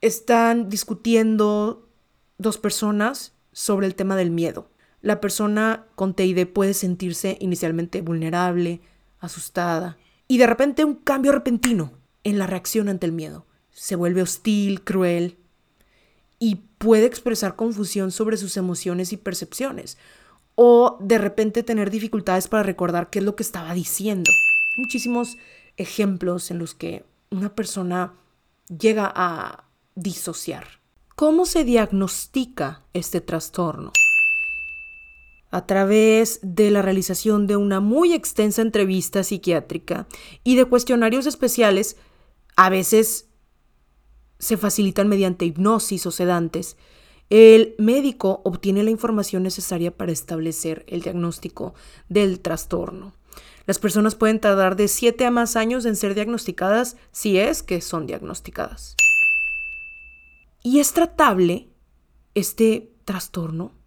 están 0.02 0.70
discutiendo 0.70 1.90
dos 2.38 2.58
personas 2.58 3.34
sobre 3.52 3.88
el 3.88 3.96
tema 3.96 4.16
del 4.16 4.32
miedo. 4.32 4.70
La 5.01 5.22
persona 5.22 5.86
con 5.96 6.13
TID 6.13 6.48
puede 6.48 6.74
sentirse 6.74 7.38
inicialmente 7.39 8.01
vulnerable, 8.01 8.82
asustada, 9.20 9.98
y 10.27 10.38
de 10.38 10.48
repente 10.48 10.86
un 10.86 10.96
cambio 10.96 11.32
repentino 11.32 11.91
en 12.24 12.38
la 12.38 12.48
reacción 12.48 12.89
ante 12.89 13.06
el 13.06 13.12
miedo. 13.12 13.46
Se 13.72 13.96
vuelve 13.96 14.22
hostil, 14.22 14.84
cruel 14.84 15.38
y 16.38 16.56
puede 16.77 17.06
expresar 17.06 17.56
confusión 17.56 18.12
sobre 18.12 18.38
sus 18.38 18.58
emociones 18.58 19.13
y 19.13 19.18
percepciones 19.18 19.98
o 20.56 20.98
de 21.00 21.18
repente 21.18 21.63
tener 21.63 21.89
dificultades 21.89 22.50
para 22.50 22.63
recordar 22.63 23.10
qué 23.10 23.20
es 23.20 23.25
lo 23.25 23.36
que 23.36 23.44
estaba 23.44 23.74
diciendo. 23.74 24.29
Muchísimos 24.77 25.38
ejemplos 25.77 26.51
en 26.51 26.60
los 26.60 26.74
que 26.74 27.06
una 27.29 27.56
persona 27.56 28.13
llega 28.68 29.12
a 29.15 29.63
disociar. 29.96 30.65
¿Cómo 31.15 31.46
se 31.46 31.63
diagnostica 31.63 32.82
este 32.94 33.22
trastorno? 33.22 33.94
A 35.51 35.65
través 35.65 36.39
de 36.44 36.70
la 36.70 36.82
realización 36.82 37.48
de 37.48 37.56
una 37.56 37.79
muy 37.79 38.13
extensa 38.13 38.62
entrevista 38.62 39.24
psiquiátrica 39.24 40.08
y 40.44 40.56
de 40.56 40.65
cuestionarios 40.65 41.25
especiales, 41.25 41.98
a 42.56 42.70
veces 42.70 43.29
se 44.38 44.58
facilitan 44.58 45.08
mediante 45.08 45.46
hipnosis 45.46 46.06
o 46.06 46.12
sedantes, 46.12 46.77
el 47.29 47.75
médico 47.77 48.41
obtiene 48.44 48.84
la 48.84 48.89
información 48.89 49.44
necesaria 49.44 49.96
para 49.96 50.12
establecer 50.12 50.84
el 50.88 51.01
diagnóstico 51.01 51.75
del 52.08 52.39
trastorno. 52.39 53.13
Las 53.68 53.77
personas 53.77 54.15
pueden 54.15 54.39
tardar 54.39 54.75
de 54.75 54.88
7 54.88 55.25
a 55.25 55.32
más 55.32 55.56
años 55.56 55.86
en 55.86 55.96
ser 55.96 56.15
diagnosticadas 56.15 56.98
si 57.12 57.38
es 57.38 57.62
que 57.62 57.82
son 57.82 58.08
diagnosticadas. 58.08 58.96
¿Y 60.63 60.79
es 60.79 60.91
tratable 60.94 61.70
este 62.34 62.91
trastorno? 63.06 63.79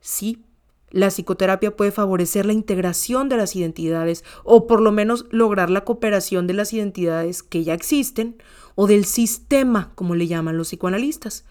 Sí, 0.00 0.44
la 0.90 1.08
psicoterapia 1.08 1.76
puede 1.76 1.92
favorecer 1.92 2.46
la 2.46 2.54
integración 2.54 3.28
de 3.28 3.36
las 3.36 3.54
identidades 3.54 4.24
o 4.44 4.66
por 4.66 4.80
lo 4.80 4.90
menos 4.90 5.26
lograr 5.30 5.68
la 5.68 5.84
cooperación 5.84 6.46
de 6.46 6.54
las 6.54 6.72
identidades 6.72 7.42
que 7.42 7.62
ya 7.62 7.74
existen 7.74 8.42
o 8.74 8.86
del 8.86 9.04
sistema, 9.04 9.92
como 9.94 10.14
le 10.14 10.26
llaman 10.26 10.56
los 10.56 10.68
psicoanalistas. 10.68 11.44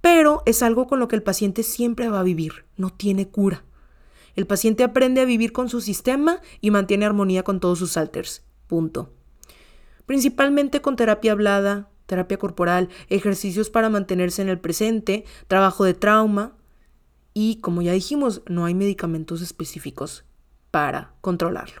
Pero 0.00 0.42
es 0.46 0.62
algo 0.62 0.86
con 0.86 0.98
lo 0.98 1.08
que 1.08 1.16
el 1.16 1.22
paciente 1.22 1.62
siempre 1.62 2.08
va 2.08 2.20
a 2.20 2.24
vivir, 2.24 2.64
no 2.76 2.90
tiene 2.90 3.28
cura. 3.28 3.64
El 4.34 4.46
paciente 4.46 4.82
aprende 4.82 5.20
a 5.20 5.26
vivir 5.26 5.52
con 5.52 5.68
su 5.68 5.82
sistema 5.82 6.40
y 6.60 6.70
mantiene 6.70 7.04
armonía 7.04 7.42
con 7.42 7.60
todos 7.60 7.78
sus 7.78 7.96
alters. 7.98 8.44
Punto. 8.66 9.12
Principalmente 10.06 10.80
con 10.80 10.96
terapia 10.96 11.32
hablada, 11.32 11.90
terapia 12.06 12.38
corporal, 12.38 12.88
ejercicios 13.08 13.68
para 13.68 13.90
mantenerse 13.90 14.40
en 14.40 14.48
el 14.48 14.58
presente, 14.58 15.24
trabajo 15.48 15.84
de 15.84 15.94
trauma 15.94 16.56
y, 17.42 17.56
como 17.56 17.80
ya 17.80 17.92
dijimos, 17.92 18.42
no 18.46 18.66
hay 18.66 18.74
medicamentos 18.74 19.40
específicos 19.40 20.24
para 20.70 21.14
controlarlo. 21.22 21.80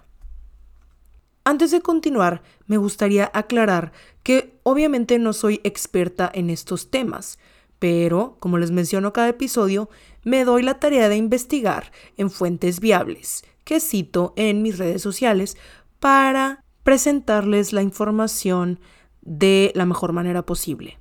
Antes 1.44 1.70
de 1.70 1.82
continuar, 1.82 2.42
me 2.66 2.78
gustaría 2.78 3.30
aclarar 3.34 3.92
que 4.22 4.58
obviamente 4.62 5.18
no 5.18 5.34
soy 5.34 5.60
experta 5.62 6.30
en 6.32 6.48
estos 6.48 6.90
temas, 6.90 7.38
pero, 7.78 8.38
como 8.40 8.56
les 8.56 8.70
menciono 8.70 9.12
cada 9.12 9.28
episodio, 9.28 9.90
me 10.24 10.46
doy 10.46 10.62
la 10.62 10.80
tarea 10.80 11.10
de 11.10 11.16
investigar 11.16 11.92
en 12.16 12.30
fuentes 12.30 12.80
viables, 12.80 13.44
que 13.64 13.80
cito 13.80 14.32
en 14.36 14.62
mis 14.62 14.78
redes 14.78 15.02
sociales, 15.02 15.58
para 15.98 16.64
presentarles 16.84 17.74
la 17.74 17.82
información 17.82 18.80
de 19.20 19.72
la 19.74 19.84
mejor 19.84 20.14
manera 20.14 20.46
posible. 20.46 20.98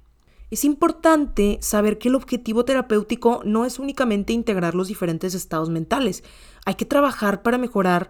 Es 0.49 0.65
importante 0.65 1.59
saber 1.61 1.99
que 1.99 2.07
el 2.07 2.15
objetivo 2.15 2.65
terapéutico 2.65 3.41
no 3.45 3.65
es 3.65 3.77
únicamente 3.77 4.33
integrar 4.33 4.73
los 4.73 4.87
diferentes 4.87 5.35
estados 5.35 5.69
mentales. 5.69 6.23
Hay 6.65 6.75
que 6.75 6.85
trabajar 6.85 7.43
para 7.43 7.59
mejorar 7.59 8.09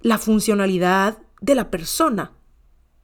la 0.00 0.18
funcionalidad 0.18 1.18
de 1.40 1.54
la 1.54 1.70
persona 1.70 2.32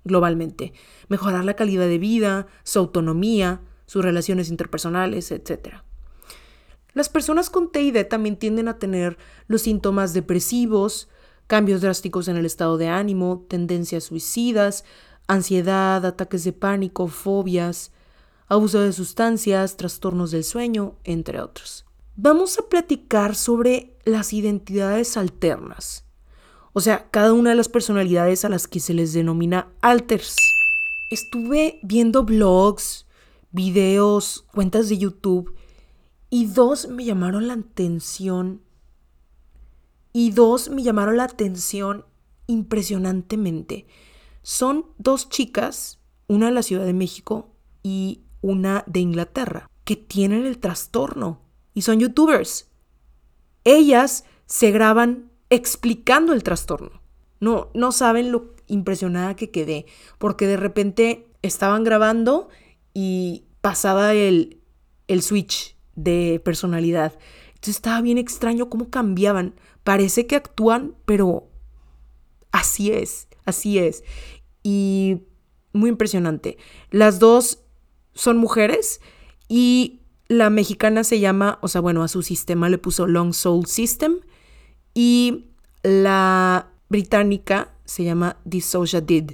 globalmente, 0.04 0.72
mejorar 1.08 1.44
la 1.44 1.54
calidad 1.54 1.86
de 1.86 1.98
vida, 1.98 2.48
su 2.64 2.80
autonomía, 2.80 3.60
sus 3.86 4.04
relaciones 4.04 4.50
interpersonales, 4.50 5.30
etc. 5.30 5.76
Las 6.94 7.08
personas 7.08 7.50
con 7.50 7.70
TID 7.70 8.06
también 8.06 8.36
tienden 8.36 8.66
a 8.66 8.78
tener 8.78 9.16
los 9.46 9.62
síntomas 9.62 10.14
depresivos, 10.14 11.08
cambios 11.46 11.80
drásticos 11.80 12.26
en 12.28 12.36
el 12.36 12.46
estado 12.46 12.76
de 12.76 12.88
ánimo, 12.88 13.46
tendencias 13.48 14.04
suicidas, 14.04 14.84
ansiedad, 15.28 16.04
ataques 16.04 16.42
de 16.44 16.52
pánico, 16.52 17.06
fobias, 17.06 17.92
abuso 18.52 18.80
de 18.80 18.92
sustancias, 18.92 19.76
trastornos 19.76 20.30
del 20.30 20.44
sueño, 20.44 20.96
entre 21.04 21.40
otros. 21.40 21.86
Vamos 22.16 22.58
a 22.58 22.68
platicar 22.68 23.34
sobre 23.34 23.96
las 24.04 24.32
identidades 24.32 25.16
alternas, 25.16 26.04
o 26.74 26.80
sea, 26.80 27.10
cada 27.10 27.32
una 27.32 27.50
de 27.50 27.56
las 27.56 27.68
personalidades 27.68 28.44
a 28.44 28.48
las 28.48 28.68
que 28.68 28.80
se 28.80 28.94
les 28.94 29.12
denomina 29.12 29.68
alters. 29.80 30.36
Estuve 31.10 31.80
viendo 31.82 32.24
blogs, 32.24 33.06
videos, 33.50 34.46
cuentas 34.52 34.88
de 34.88 34.98
YouTube 34.98 35.54
y 36.30 36.46
dos 36.46 36.88
me 36.88 37.04
llamaron 37.04 37.48
la 37.48 37.54
atención. 37.54 38.62
Y 40.14 40.30
dos 40.30 40.70
me 40.70 40.82
llamaron 40.82 41.18
la 41.18 41.24
atención 41.24 42.06
impresionantemente. 42.46 43.86
Son 44.42 44.86
dos 44.98 45.28
chicas, 45.28 46.00
una 46.26 46.46
de 46.46 46.52
la 46.52 46.62
Ciudad 46.62 46.84
de 46.84 46.94
México 46.94 47.54
y 47.82 48.22
una 48.42 48.84
de 48.86 49.00
Inglaterra, 49.00 49.70
que 49.84 49.96
tienen 49.96 50.44
el 50.44 50.58
trastorno 50.58 51.40
y 51.74 51.82
son 51.82 51.98
youtubers. 52.00 52.68
Ellas 53.64 54.24
se 54.46 54.70
graban 54.70 55.30
explicando 55.48 56.32
el 56.32 56.42
trastorno. 56.42 57.00
No, 57.40 57.70
no 57.74 57.92
saben 57.92 58.30
lo 58.30 58.54
impresionada 58.66 59.36
que 59.36 59.50
quedé, 59.50 59.86
porque 60.18 60.46
de 60.46 60.56
repente 60.56 61.28
estaban 61.42 61.84
grabando 61.84 62.48
y 62.94 63.44
pasaba 63.60 64.14
el, 64.14 64.60
el 65.08 65.22
switch 65.22 65.76
de 65.94 66.40
personalidad. 66.44 67.18
Entonces 67.48 67.76
estaba 67.76 68.00
bien 68.00 68.18
extraño 68.18 68.68
cómo 68.68 68.90
cambiaban. 68.90 69.54
Parece 69.84 70.26
que 70.26 70.36
actúan, 70.36 70.94
pero 71.04 71.48
así 72.50 72.92
es, 72.92 73.28
así 73.44 73.78
es. 73.78 74.04
Y 74.62 75.22
muy 75.72 75.90
impresionante. 75.90 76.58
Las 76.90 77.18
dos 77.18 77.60
son 78.14 78.38
mujeres 78.38 79.00
y 79.48 80.00
la 80.28 80.50
mexicana 80.50 81.04
se 81.04 81.20
llama, 81.20 81.58
o 81.62 81.68
sea, 81.68 81.80
bueno, 81.80 82.02
a 82.02 82.08
su 82.08 82.22
sistema 82.22 82.68
le 82.68 82.78
puso 82.78 83.06
Long 83.06 83.34
Soul 83.34 83.66
System 83.66 84.20
y 84.94 85.46
la 85.82 86.68
británica 86.88 87.74
se 87.84 88.04
llama 88.04 88.36
Dissociated. 88.44 89.26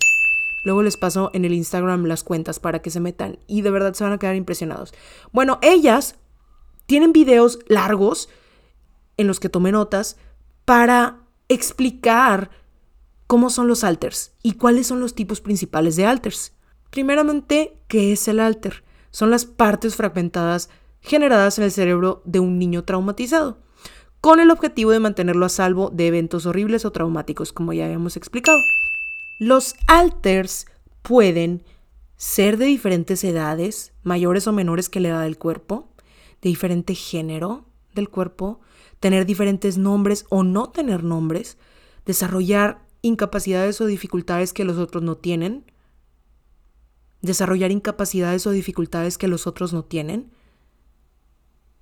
Luego 0.64 0.82
les 0.82 0.96
paso 0.96 1.30
en 1.34 1.44
el 1.44 1.54
Instagram 1.54 2.04
las 2.04 2.24
cuentas 2.24 2.58
para 2.58 2.80
que 2.80 2.90
se 2.90 3.00
metan 3.00 3.38
y 3.46 3.62
de 3.62 3.70
verdad 3.70 3.94
se 3.94 4.04
van 4.04 4.12
a 4.12 4.18
quedar 4.18 4.34
impresionados. 4.34 4.92
Bueno, 5.32 5.58
ellas 5.62 6.16
tienen 6.86 7.12
videos 7.12 7.58
largos 7.68 8.28
en 9.16 9.26
los 9.26 9.40
que 9.40 9.48
tomé 9.48 9.72
notas 9.72 10.16
para 10.64 11.20
explicar 11.48 12.50
cómo 13.26 13.50
son 13.50 13.68
los 13.68 13.84
alters 13.84 14.32
y 14.42 14.54
cuáles 14.54 14.86
son 14.86 15.00
los 15.00 15.14
tipos 15.14 15.40
principales 15.40 15.96
de 15.96 16.06
alters. 16.06 16.52
Primeramente, 16.90 17.76
¿qué 17.86 18.12
es 18.12 18.28
el 18.28 18.40
alter? 18.40 18.84
Son 19.10 19.30
las 19.30 19.44
partes 19.44 19.96
fragmentadas 19.96 20.70
generadas 21.00 21.58
en 21.58 21.64
el 21.64 21.72
cerebro 21.72 22.22
de 22.24 22.40
un 22.40 22.58
niño 22.58 22.84
traumatizado, 22.84 23.58
con 24.20 24.40
el 24.40 24.50
objetivo 24.50 24.90
de 24.90 25.00
mantenerlo 25.00 25.46
a 25.46 25.50
salvo 25.50 25.90
de 25.90 26.08
eventos 26.08 26.46
horribles 26.46 26.84
o 26.84 26.92
traumáticos, 26.92 27.52
como 27.52 27.72
ya 27.72 27.84
habíamos 27.84 28.16
explicado. 28.16 28.58
Los 29.38 29.74
alters 29.86 30.66
pueden 31.02 31.62
ser 32.16 32.56
de 32.56 32.66
diferentes 32.66 33.22
edades, 33.22 33.92
mayores 34.02 34.46
o 34.46 34.52
menores 34.52 34.88
que 34.88 35.00
la 35.00 35.08
edad 35.08 35.22
del 35.22 35.38
cuerpo, 35.38 35.88
de 36.42 36.48
diferente 36.48 36.94
género 36.94 37.64
del 37.94 38.08
cuerpo, 38.08 38.60
tener 38.98 39.26
diferentes 39.26 39.78
nombres 39.78 40.26
o 40.28 40.42
no 40.42 40.70
tener 40.70 41.04
nombres, 41.04 41.58
desarrollar 42.04 42.84
incapacidades 43.02 43.80
o 43.80 43.86
dificultades 43.86 44.52
que 44.52 44.64
los 44.64 44.78
otros 44.78 45.02
no 45.04 45.16
tienen, 45.16 45.64
desarrollar 47.22 47.70
incapacidades 47.70 48.46
o 48.46 48.50
dificultades 48.50 49.18
que 49.18 49.28
los 49.28 49.46
otros 49.46 49.72
no 49.72 49.84
tienen, 49.84 50.30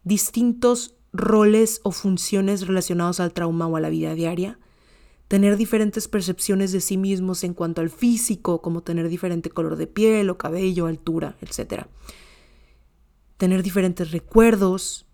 distintos 0.05 0.94
roles 1.12 1.81
o 1.83 1.90
funciones 1.90 2.66
relacionados 2.66 3.20
al 3.20 3.33
trauma 3.33 3.66
o 3.66 3.77
a 3.77 3.81
la 3.81 3.88
vida 3.88 4.14
diaria, 4.14 4.59
tener 5.29 5.57
diferentes 5.57 6.09
percepciones 6.09 6.72
de 6.72 6.81
sí 6.81 6.96
mismos 6.96 7.42
en 7.44 7.55
cuanto 7.55 7.81
al 7.81 7.90
físico, 7.90 8.62
como 8.62 8.83
tener 8.83 9.09
diferente 9.09 9.51
color 9.51 9.77
de 9.77 9.87
piel 9.87 10.31
o 10.31 10.38
cabello, 10.38 10.87
altura, 10.87 11.37
etc. 11.40 11.87
Tener 13.37 13.62
diferentes 13.62 14.12
recuerdos, 14.12 15.07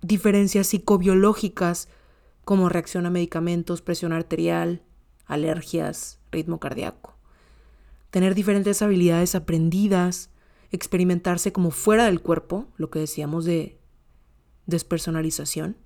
diferencias 0.00 0.68
psicobiológicas, 0.68 1.88
como 2.44 2.68
reacción 2.68 3.04
a 3.04 3.10
medicamentos, 3.10 3.82
presión 3.82 4.12
arterial, 4.12 4.82
alergias, 5.26 6.18
ritmo 6.30 6.60
cardíaco. 6.60 7.17
Tener 8.18 8.34
diferentes 8.34 8.82
habilidades 8.82 9.36
aprendidas, 9.36 10.30
experimentarse 10.72 11.52
como 11.52 11.70
fuera 11.70 12.06
del 12.06 12.20
cuerpo, 12.20 12.66
lo 12.76 12.90
que 12.90 12.98
decíamos 12.98 13.44
de 13.44 13.78
despersonalización 14.66 15.76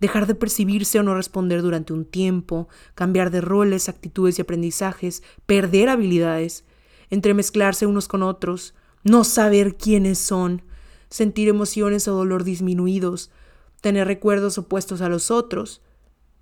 dejar 0.00 0.26
de 0.26 0.34
percibirse 0.34 0.98
o 0.98 1.04
no 1.04 1.14
responder 1.14 1.62
durante 1.62 1.92
un 1.92 2.04
tiempo, 2.04 2.66
cambiar 2.96 3.30
de 3.30 3.40
roles, 3.40 3.88
actitudes 3.88 4.36
y 4.36 4.42
aprendizajes, 4.42 5.22
perder 5.46 5.88
habilidades, 5.88 6.64
entremezclarse 7.10 7.86
unos 7.86 8.08
con 8.08 8.24
otros, 8.24 8.74
no 9.04 9.22
saber 9.22 9.76
quiénes 9.76 10.18
son, 10.18 10.62
sentir 11.08 11.48
emociones 11.48 12.08
o 12.08 12.16
dolor 12.16 12.42
disminuidos, 12.42 13.30
tener 13.80 14.08
recuerdos 14.08 14.58
opuestos 14.58 15.02
a 15.02 15.08
los 15.08 15.30
otros. 15.30 15.82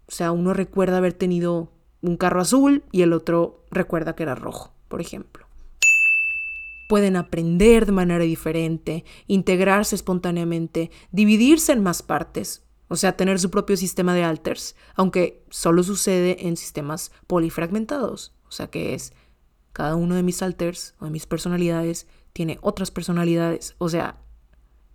O 0.09 0.12
sea, 0.12 0.33
uno 0.33 0.54
recuerda 0.54 0.96
haber 0.96 1.12
tenido 1.12 1.70
un 2.00 2.16
carro 2.16 2.40
azul 2.40 2.85
y 2.92 3.02
el 3.02 3.12
otro 3.12 3.66
recuerda 3.70 4.16
que 4.16 4.22
era 4.22 4.35
rojo, 4.35 4.72
por 4.90 5.00
ejemplo. 5.00 5.46
Pueden 6.88 7.16
aprender 7.16 7.87
de 7.87 7.92
manera 7.92 8.24
diferente, 8.24 9.05
integrarse 9.29 9.94
espontáneamente, 9.94 10.90
dividirse 11.12 11.72
en 11.72 11.83
más 11.83 12.03
partes, 12.03 12.64
o 12.88 12.96
sea, 12.96 13.16
tener 13.16 13.38
su 13.38 13.50
propio 13.50 13.76
sistema 13.76 14.14
de 14.14 14.24
alters, 14.24 14.74
aunque 14.96 15.44
solo 15.48 15.85
sucede 15.85 16.48
en 16.48 16.57
sistemas 16.57 17.12
polifragmentados, 17.29 18.35
o 18.48 18.50
sea 18.50 18.66
que 18.66 18.94
es 18.94 19.12
cada 19.72 19.94
uno 19.94 20.16
de 20.16 20.24
mis 20.24 20.42
alters 20.42 20.94
o 20.98 21.05
de 21.05 21.12
mis 21.12 21.26
personalidades 21.26 22.09
tiene 22.33 22.59
otras 22.61 22.90
personalidades, 22.90 23.76
o 23.79 23.88
sea, 23.88 24.18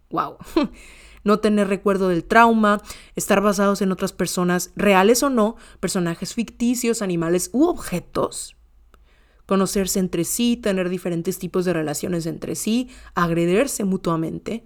wow. 0.10 0.36
no 1.24 1.40
tener 1.40 1.70
recuerdo 1.70 2.10
del 2.10 2.26
trauma, 2.26 2.82
estar 3.16 3.42
basados 3.42 3.82
en 3.82 3.94
otras 3.94 4.12
personas, 4.12 4.72
reales 4.76 5.24
o 5.24 5.30
no, 5.30 5.56
personajes 5.80 6.34
ficticios, 6.34 7.02
animales 7.02 7.50
u 7.54 7.66
objetos, 7.66 8.55
conocerse 9.46 10.00
entre 10.00 10.24
sí, 10.24 10.58
tener 10.58 10.90
diferentes 10.90 11.40
tipos 11.40 11.66
de 11.66 11.74
relaciones 11.74 12.26
entre 12.26 12.56
sí, 12.56 12.90
agredirse 13.14 13.84
mutuamente, 13.84 14.64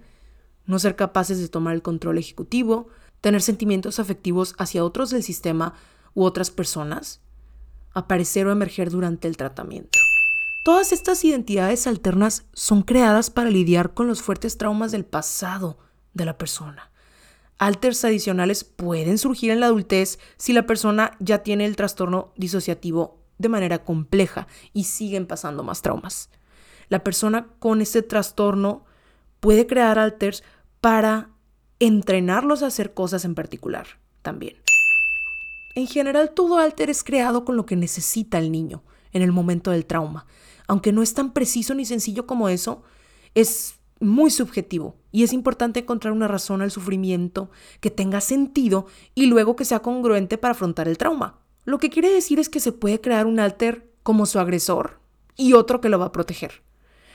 no 0.66 0.78
ser 0.78 0.96
capaces 0.96 1.38
de 1.38 1.48
tomar 1.48 1.74
el 1.74 1.82
control 1.82 2.18
ejecutivo, 2.18 2.88
tener 3.20 3.42
sentimientos 3.42 3.98
afectivos 3.98 4.54
hacia 4.58 4.84
otros 4.84 5.10
del 5.10 5.22
sistema 5.22 5.74
u 6.14 6.24
otras 6.24 6.50
personas, 6.50 7.20
aparecer 7.92 8.46
o 8.46 8.52
emerger 8.52 8.90
durante 8.90 9.28
el 9.28 9.36
tratamiento. 9.36 9.98
Todas 10.64 10.92
estas 10.92 11.24
identidades 11.24 11.86
alternas 11.86 12.44
son 12.52 12.82
creadas 12.82 13.30
para 13.30 13.50
lidiar 13.50 13.94
con 13.94 14.06
los 14.06 14.22
fuertes 14.22 14.58
traumas 14.58 14.92
del 14.92 15.04
pasado 15.04 15.78
de 16.12 16.24
la 16.24 16.36
persona. 16.36 16.90
Alters 17.58 18.04
adicionales 18.04 18.64
pueden 18.64 19.18
surgir 19.18 19.50
en 19.50 19.60
la 19.60 19.66
adultez 19.66 20.18
si 20.36 20.52
la 20.52 20.66
persona 20.66 21.12
ya 21.18 21.42
tiene 21.42 21.66
el 21.66 21.76
trastorno 21.76 22.32
disociativo 22.36 23.19
de 23.40 23.48
manera 23.48 23.84
compleja 23.84 24.46
y 24.74 24.84
siguen 24.84 25.26
pasando 25.26 25.62
más 25.62 25.80
traumas. 25.80 26.28
La 26.88 27.02
persona 27.02 27.48
con 27.58 27.80
este 27.80 28.02
trastorno 28.02 28.84
puede 29.40 29.66
crear 29.66 29.98
alters 29.98 30.44
para 30.80 31.30
entrenarlos 31.78 32.62
a 32.62 32.66
hacer 32.66 32.92
cosas 32.92 33.24
en 33.24 33.34
particular 33.34 33.86
también. 34.20 34.56
En 35.74 35.86
general, 35.86 36.32
todo 36.34 36.58
alter 36.58 36.90
es 36.90 37.02
creado 37.02 37.44
con 37.44 37.56
lo 37.56 37.64
que 37.64 37.76
necesita 37.76 38.38
el 38.38 38.52
niño 38.52 38.82
en 39.12 39.22
el 39.22 39.32
momento 39.32 39.70
del 39.70 39.86
trauma. 39.86 40.26
Aunque 40.66 40.92
no 40.92 41.02
es 41.02 41.14
tan 41.14 41.32
preciso 41.32 41.74
ni 41.74 41.86
sencillo 41.86 42.26
como 42.26 42.48
eso, 42.48 42.82
es 43.34 43.76
muy 44.00 44.30
subjetivo 44.30 44.96
y 45.12 45.22
es 45.22 45.32
importante 45.32 45.80
encontrar 45.80 46.12
una 46.12 46.28
razón 46.28 46.60
al 46.60 46.70
sufrimiento 46.70 47.50
que 47.80 47.90
tenga 47.90 48.20
sentido 48.20 48.86
y 49.14 49.26
luego 49.26 49.56
que 49.56 49.64
sea 49.64 49.80
congruente 49.80 50.36
para 50.36 50.52
afrontar 50.52 50.88
el 50.88 50.98
trauma. 50.98 51.39
Lo 51.64 51.78
que 51.78 51.90
quiere 51.90 52.10
decir 52.10 52.38
es 52.38 52.48
que 52.48 52.60
se 52.60 52.72
puede 52.72 53.00
crear 53.00 53.26
un 53.26 53.38
alter 53.38 53.90
como 54.02 54.26
su 54.26 54.38
agresor 54.38 54.98
y 55.36 55.52
otro 55.52 55.80
que 55.80 55.88
lo 55.88 55.98
va 55.98 56.06
a 56.06 56.12
proteger. 56.12 56.62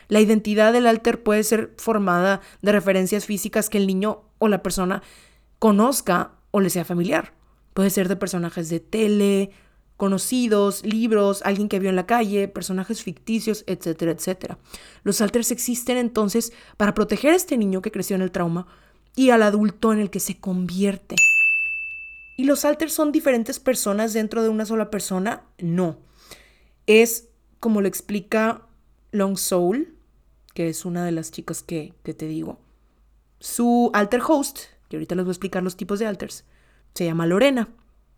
La 0.08 0.22
identidad 0.22 0.72
del 0.72 0.88
alter 0.88 1.24
puede 1.24 1.44
ser 1.44 1.74
formada 1.78 2.42
de 2.62 2.72
referencias 2.72 3.26
físicas 3.26 3.70
que 3.70 3.78
el 3.78 3.88
niño 3.88 4.24
o 4.38 4.48
la 4.48 4.62
persona 4.62 5.02
conozca 5.60 6.34
o 6.52 6.60
le 6.60 6.70
sea 6.70 6.86
familiar. 6.86 7.34
Puede 7.74 7.90
ser 7.90 8.08
de 8.08 8.16
personajes 8.16 8.70
de 8.70 8.80
tele, 8.80 9.52
conocidos, 9.98 10.86
libros, 10.86 11.42
alguien 11.44 11.70
que 11.70 11.80
vio 11.80 11.90
en 11.90 11.96
la 11.96 12.06
calle, 12.06 12.48
personajes 12.48 13.02
ficticios, 13.02 13.64
etcétera, 13.68 14.12
etcétera. 14.12 14.58
Los 15.04 15.22
alters 15.22 15.52
existen 15.52 15.98
entonces 15.98 16.54
para 16.78 16.94
proteger 16.94 17.32
a 17.32 17.36
este 17.36 17.58
niño 17.58 17.82
que 17.82 17.92
creció 17.92 18.16
en 18.16 18.22
el 18.22 18.32
trauma 18.32 18.68
y 19.16 19.30
al 19.30 19.44
adulto 19.44 19.94
en 19.94 20.00
el 20.00 20.10
que 20.10 20.20
se 20.20 20.40
convierte. 20.40 21.16
¿Y 22.36 22.46
los 22.46 22.66
alters 22.66 22.94
son 22.94 23.12
diferentes 23.12 23.60
personas 23.60 24.14
dentro 24.14 24.44
de 24.44 24.50
una 24.50 24.66
sola 24.66 24.90
persona? 24.92 25.44
No. 25.58 25.98
Es, 26.86 27.30
como 27.60 27.82
lo 27.82 27.88
explica 27.88 28.68
Long 29.12 29.38
Soul, 29.38 29.96
que 30.54 30.70
es 30.70 30.86
una 30.86 31.06
de 31.06 31.12
las 31.12 31.32
chicas 31.32 31.64
que, 31.64 31.94
te 32.04 32.28
digo. 32.28 32.60
Su 33.40 33.90
alter 33.94 34.22
host, 34.28 34.60
que 34.90 34.98
ahorita 34.98 35.16
les 35.16 35.26
voy 35.26 35.32
a 35.32 35.34
explicar 35.34 35.64
los 35.64 35.78
tipos 35.78 36.00
de 36.00 36.08
alters, 36.08 36.46
se 36.94 37.06
llama 37.06 37.26
Lorena. 37.26 37.70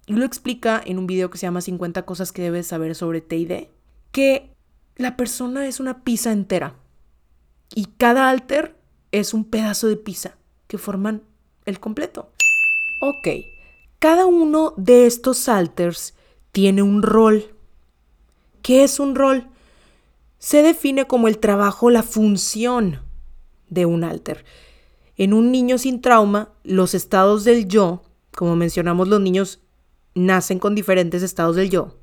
Y 0.08 0.14
lo 0.14 0.26
explica 0.26 0.82
en 0.84 0.98
un 0.98 1.08
video 1.08 1.30
que 1.30 1.38
se 1.38 1.46
llama 1.46 1.62
50 1.62 2.04
cosas 2.06 2.32
que 2.32 2.42
debes 2.42 2.68
saber 2.68 2.96
sobre 2.96 3.22
TID, 3.22 3.68
que 4.12 4.52
la 4.96 5.18
persona 5.18 5.68
es 5.68 5.80
una 5.80 6.04
pizza 6.04 6.32
entera. 6.32 6.76
Y 7.76 7.86
cada 7.98 8.30
alter 8.30 8.76
es 9.12 9.34
un 9.34 9.46
pedazo 9.46 9.88
de 9.88 9.98
pizza 9.98 10.38
que 10.68 10.78
forman 10.78 11.24
el 11.66 11.80
completo. 11.80 12.32
Ok, 13.02 13.28
cada 14.00 14.26
uno 14.26 14.74
de 14.78 15.06
estos 15.06 15.50
alters 15.50 16.14
tiene 16.52 16.82
un 16.82 17.02
rol. 17.02 17.56
¿Qué 18.62 18.84
es 18.84 19.00
un 19.00 19.16
rol? 19.16 19.50
se 20.40 20.62
define 20.62 21.06
como 21.06 21.28
el 21.28 21.40
trabajo, 21.40 21.90
la 21.90 22.04
función 22.04 23.02
de 23.70 23.86
un 23.86 24.04
alter. 24.04 24.46
En 25.16 25.34
un 25.34 25.52
niño 25.52 25.78
sin 25.78 26.02
trauma, 26.02 26.54
los 26.64 26.94
estados 26.94 27.44
del 27.44 27.68
yo, 27.68 28.04
como 28.36 28.56
mencionamos, 28.56 29.08
los 29.08 29.20
niños 29.20 29.62
nacen 30.14 30.60
con 30.60 30.76
diferentes 30.76 31.24
estados 31.24 31.56
del 31.56 31.70
yo, 31.70 31.98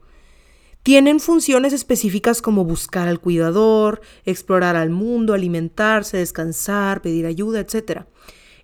tienen 0.83 1.21
funciones 1.21 1.73
específicas 1.73 2.43
como 2.43 2.65
buscar 2.65 3.09
al 3.09 3.21
cuidador, 3.21 4.03
explorar 4.25 4.77
al 4.77 4.91
mundo, 4.91 5.33
alimentarse, 5.33 6.19
descansar, 6.19 7.01
pedir 7.01 7.25
ayuda, 7.25 7.61
etc. 7.61 8.03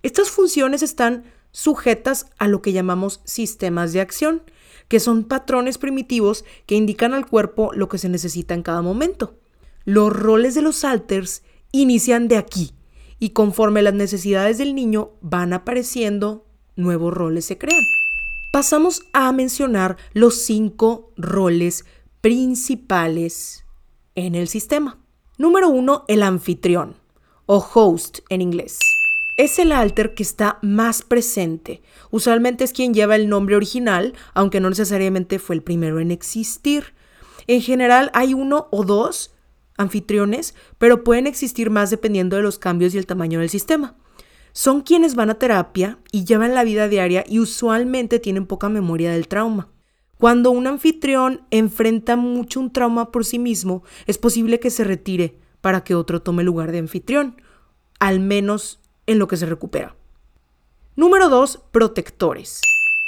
Estas 0.02 0.28
funciones 0.28 0.82
están 0.82 1.24
sujetas 1.52 2.26
a 2.38 2.48
lo 2.48 2.62
que 2.62 2.72
llamamos 2.72 3.20
sistemas 3.24 3.92
de 3.92 4.00
acción, 4.00 4.42
que 4.88 5.00
son 5.00 5.24
patrones 5.24 5.78
primitivos 5.78 6.44
que 6.66 6.74
indican 6.74 7.14
al 7.14 7.26
cuerpo 7.26 7.70
lo 7.74 7.88
que 7.88 7.98
se 7.98 8.08
necesita 8.08 8.54
en 8.54 8.62
cada 8.62 8.82
momento. 8.82 9.36
Los 9.84 10.12
roles 10.12 10.54
de 10.54 10.62
los 10.62 10.84
alters 10.84 11.42
inician 11.72 12.28
de 12.28 12.36
aquí 12.36 12.72
y 13.18 13.30
conforme 13.30 13.82
las 13.82 13.94
necesidades 13.94 14.58
del 14.58 14.74
niño 14.74 15.12
van 15.20 15.52
apareciendo, 15.52 16.46
nuevos 16.76 17.12
roles 17.14 17.44
se 17.44 17.58
crean. 17.58 17.84
Pasamos 18.52 19.02
a 19.12 19.30
mencionar 19.32 19.96
los 20.12 20.42
cinco 20.42 21.12
roles 21.16 21.84
principales 22.20 23.64
en 24.14 24.34
el 24.34 24.48
sistema. 24.48 24.98
Número 25.38 25.68
uno, 25.68 26.04
el 26.08 26.22
anfitrión 26.22 26.96
o 27.46 27.64
host 27.74 28.20
en 28.28 28.42
inglés. 28.42 28.89
Es 29.40 29.58
el 29.58 29.72
alter 29.72 30.12
que 30.12 30.22
está 30.22 30.58
más 30.60 31.00
presente. 31.00 31.80
Usualmente 32.10 32.62
es 32.62 32.74
quien 32.74 32.92
lleva 32.92 33.16
el 33.16 33.30
nombre 33.30 33.56
original, 33.56 34.12
aunque 34.34 34.60
no 34.60 34.68
necesariamente 34.68 35.38
fue 35.38 35.56
el 35.56 35.62
primero 35.62 35.98
en 35.98 36.10
existir. 36.10 36.92
En 37.46 37.62
general 37.62 38.10
hay 38.12 38.34
uno 38.34 38.68
o 38.70 38.84
dos 38.84 39.34
anfitriones, 39.78 40.54
pero 40.76 41.04
pueden 41.04 41.26
existir 41.26 41.70
más 41.70 41.88
dependiendo 41.88 42.36
de 42.36 42.42
los 42.42 42.58
cambios 42.58 42.94
y 42.94 42.98
el 42.98 43.06
tamaño 43.06 43.40
del 43.40 43.48
sistema. 43.48 43.96
Son 44.52 44.82
quienes 44.82 45.14
van 45.14 45.30
a 45.30 45.38
terapia 45.38 45.98
y 46.12 46.26
llevan 46.26 46.54
la 46.54 46.62
vida 46.62 46.86
diaria 46.86 47.24
y 47.26 47.38
usualmente 47.38 48.18
tienen 48.18 48.44
poca 48.44 48.68
memoria 48.68 49.10
del 49.10 49.26
trauma. 49.26 49.70
Cuando 50.18 50.50
un 50.50 50.66
anfitrión 50.66 51.46
enfrenta 51.50 52.14
mucho 52.16 52.60
un 52.60 52.74
trauma 52.74 53.10
por 53.10 53.24
sí 53.24 53.38
mismo, 53.38 53.84
es 54.06 54.18
posible 54.18 54.60
que 54.60 54.68
se 54.68 54.84
retire 54.84 55.38
para 55.62 55.82
que 55.82 55.94
otro 55.94 56.20
tome 56.20 56.42
lugar 56.42 56.72
de 56.72 56.80
anfitrión, 56.80 57.40
al 58.00 58.20
menos 58.20 58.79
en 59.10 59.18
lo 59.18 59.28
que 59.28 59.36
se 59.36 59.46
recupera. 59.46 59.96
Número 60.96 61.28
2. 61.28 61.60
Protectores. 61.72 62.60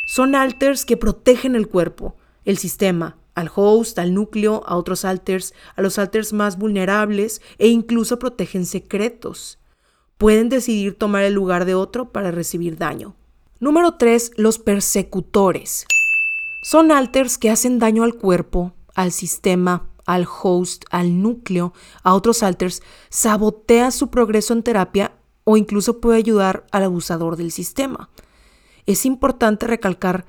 Son 0.07 0.35
alters 0.35 0.85
que 0.85 0.97
protegen 0.97 1.55
el 1.55 1.69
cuerpo, 1.69 2.17
el 2.45 2.59
sistema, 2.59 3.19
al 3.35 3.51
host, 3.55 3.99
al 3.99 4.15
núcleo, 4.15 4.63
a 4.67 4.77
otros 4.77 5.05
alters, 5.05 5.55
a 5.77 5.83
los 5.83 5.99
alters 5.99 6.33
más 6.33 6.59
vulnerables 6.59 7.41
e 7.59 7.69
incluso 7.69 8.19
protegen 8.19 8.67
secretos. 8.67 9.59
Pueden 10.19 10.49
decidir 10.49 10.99
tomar 10.99 11.23
el 11.23 11.35
lugar 11.35 11.65
de 11.65 11.75
otro 11.75 12.13
para 12.13 12.31
recibir 12.31 12.77
daño. 12.77 13.15
Número 13.61 13.95
3. 13.95 14.33
Los 14.37 14.59
persecutores. 14.59 15.87
Son 16.63 16.91
alters 16.93 17.39
que 17.39 17.51
hacen 17.51 17.79
daño 17.79 18.03
al 18.03 18.15
cuerpo, 18.15 18.75
al 18.95 19.13
sistema, 19.13 19.89
al 20.05 20.27
host, 20.27 20.85
al 20.91 21.23
núcleo, 21.23 21.73
a 22.03 22.15
otros 22.15 22.43
alters, 22.43 22.83
sabotea 23.09 23.91
su 23.91 24.11
progreso 24.11 24.53
en 24.53 24.63
terapia 24.63 25.13
o 25.45 25.57
incluso 25.57 26.01
puede 26.01 26.19
ayudar 26.19 26.67
al 26.71 26.85
abusador 26.85 27.37
del 27.37 27.53
sistema. 27.53 28.11
Es 28.87 29.07
importante 29.07 29.67
recalcar 29.67 30.25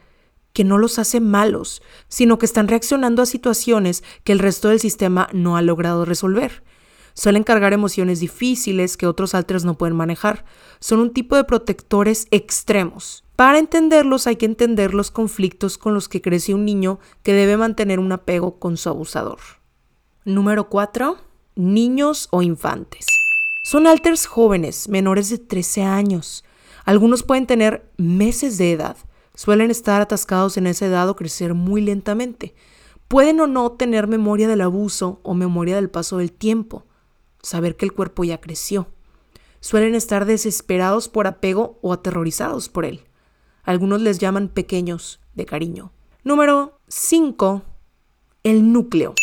que 0.53 0.63
no 0.63 0.77
los 0.77 0.99
hace 0.99 1.19
malos, 1.19 1.81
sino 2.07 2.37
que 2.37 2.45
están 2.45 2.67
reaccionando 2.67 3.21
a 3.21 3.25
situaciones 3.25 4.03
que 4.23 4.31
el 4.31 4.39
resto 4.39 4.69
del 4.69 4.79
sistema 4.79 5.27
no 5.33 5.57
ha 5.57 5.61
logrado 5.61 6.05
resolver. 6.05 6.63
Suelen 7.15 7.43
cargar 7.43 7.73
emociones 7.73 8.19
difíciles 8.19 8.97
que 8.97 9.05
otros 9.05 9.35
alters 9.35 9.65
no 9.65 9.77
pueden 9.77 9.95
manejar. 9.95 10.45
Son 10.79 10.99
un 10.99 11.11
tipo 11.11 11.35
de 11.35 11.43
protectores 11.43 12.27
extremos. 12.31 13.23
Para 13.35 13.59
entenderlos 13.59 14.25
hay 14.27 14.35
que 14.35 14.45
entender 14.45 14.93
los 14.93 15.11
conflictos 15.11 15.77
con 15.77 15.93
los 15.93 16.09
que 16.09 16.21
crece 16.21 16.53
un 16.53 16.65
niño 16.65 16.99
que 17.23 17.33
debe 17.33 17.57
mantener 17.57 17.99
un 17.99 18.11
apego 18.11 18.59
con 18.59 18.77
su 18.77 18.89
abusador. 18.89 19.39
Número 20.25 20.69
4. 20.69 21.17
niños 21.55 22.27
o 22.31 22.41
infantes. 22.41 23.12
Son 23.65 23.87
alters 23.87 24.27
jóvenes, 24.27 24.89
menores 24.89 25.29
de 25.29 25.37
13 25.37 25.83
años. 25.83 26.43
Algunos 26.83 27.23
pueden 27.23 27.47
tener 27.47 27.89
meses 27.95 28.57
de 28.57 28.73
edad. 28.73 28.97
Suelen 29.35 29.71
estar 29.71 30.01
atascados 30.01 30.57
en 30.57 30.67
esa 30.67 30.85
edad 30.85 31.07
o 31.07 31.15
crecer 31.15 31.53
muy 31.53 31.81
lentamente. 31.81 32.55
Pueden 33.07 33.39
o 33.39 33.47
no 33.47 33.71
tener 33.71 34.07
memoria 34.07 34.49
del 34.49 34.59
abuso 34.59 35.21
o 35.23 35.33
memoria 35.33 35.77
del 35.77 35.89
paso 35.89 36.17
del 36.17 36.33
tiempo. 36.33 36.85
Saber 37.41 37.77
que 37.77 37.85
el 37.85 37.93
cuerpo 37.93 38.25
ya 38.25 38.41
creció. 38.41 38.87
Suelen 39.61 39.95
estar 39.95 40.25
desesperados 40.25 41.07
por 41.07 41.25
apego 41.25 41.79
o 41.81 41.93
aterrorizados 41.93 42.67
por 42.67 42.83
él. 42.83 43.05
Algunos 43.63 44.01
les 44.01 44.19
llaman 44.19 44.49
pequeños 44.49 45.21
de 45.35 45.45
cariño. 45.45 45.93
Número 46.25 46.81
5. 46.89 47.61
El 48.43 48.73
núcleo. 48.73 49.13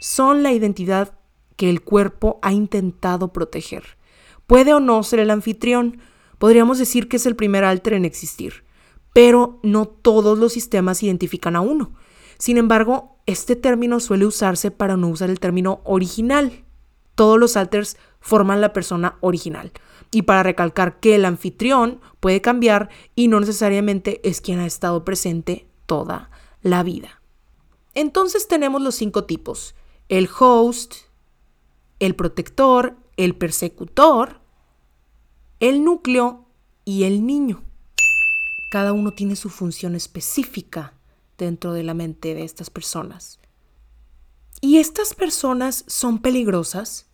Son 0.00 0.42
la 0.42 0.52
identidad 0.52 1.17
que 1.58 1.68
el 1.68 1.82
cuerpo 1.82 2.38
ha 2.40 2.52
intentado 2.52 3.32
proteger. 3.32 3.98
Puede 4.46 4.72
o 4.72 4.80
no 4.80 5.02
ser 5.02 5.18
el 5.18 5.30
anfitrión, 5.30 5.98
podríamos 6.38 6.78
decir 6.78 7.08
que 7.08 7.16
es 7.16 7.26
el 7.26 7.36
primer 7.36 7.64
alter 7.64 7.94
en 7.94 8.04
existir, 8.06 8.64
pero 9.12 9.58
no 9.64 9.86
todos 9.86 10.38
los 10.38 10.52
sistemas 10.52 11.02
identifican 11.02 11.56
a 11.56 11.60
uno. 11.60 11.92
Sin 12.38 12.58
embargo, 12.58 13.18
este 13.26 13.56
término 13.56 13.98
suele 13.98 14.24
usarse 14.24 14.70
para 14.70 14.96
no 14.96 15.08
usar 15.08 15.30
el 15.30 15.40
término 15.40 15.80
original. 15.82 16.64
Todos 17.16 17.40
los 17.40 17.56
alters 17.56 17.96
forman 18.20 18.60
la 18.60 18.72
persona 18.72 19.18
original. 19.20 19.72
Y 20.12 20.22
para 20.22 20.44
recalcar 20.44 21.00
que 21.00 21.16
el 21.16 21.24
anfitrión 21.24 22.00
puede 22.20 22.40
cambiar 22.40 22.88
y 23.16 23.26
no 23.26 23.40
necesariamente 23.40 24.20
es 24.22 24.40
quien 24.40 24.60
ha 24.60 24.66
estado 24.66 25.04
presente 25.04 25.66
toda 25.86 26.30
la 26.62 26.84
vida. 26.84 27.20
Entonces 27.94 28.46
tenemos 28.46 28.80
los 28.80 28.94
cinco 28.94 29.24
tipos. 29.24 29.74
El 30.08 30.28
host, 30.38 31.07
el 31.98 32.14
protector, 32.14 32.96
el 33.16 33.34
persecutor, 33.36 34.40
el 35.60 35.84
núcleo 35.84 36.46
y 36.84 37.04
el 37.04 37.26
niño. 37.26 37.62
Cada 38.70 38.92
uno 38.92 39.12
tiene 39.12 39.36
su 39.36 39.48
función 39.48 39.94
específica 39.94 40.94
dentro 41.36 41.72
de 41.72 41.82
la 41.82 41.94
mente 41.94 42.34
de 42.34 42.44
estas 42.44 42.70
personas. 42.70 43.40
¿Y 44.60 44.78
estas 44.78 45.14
personas 45.14 45.84
son 45.86 46.18
peligrosas? 46.18 47.06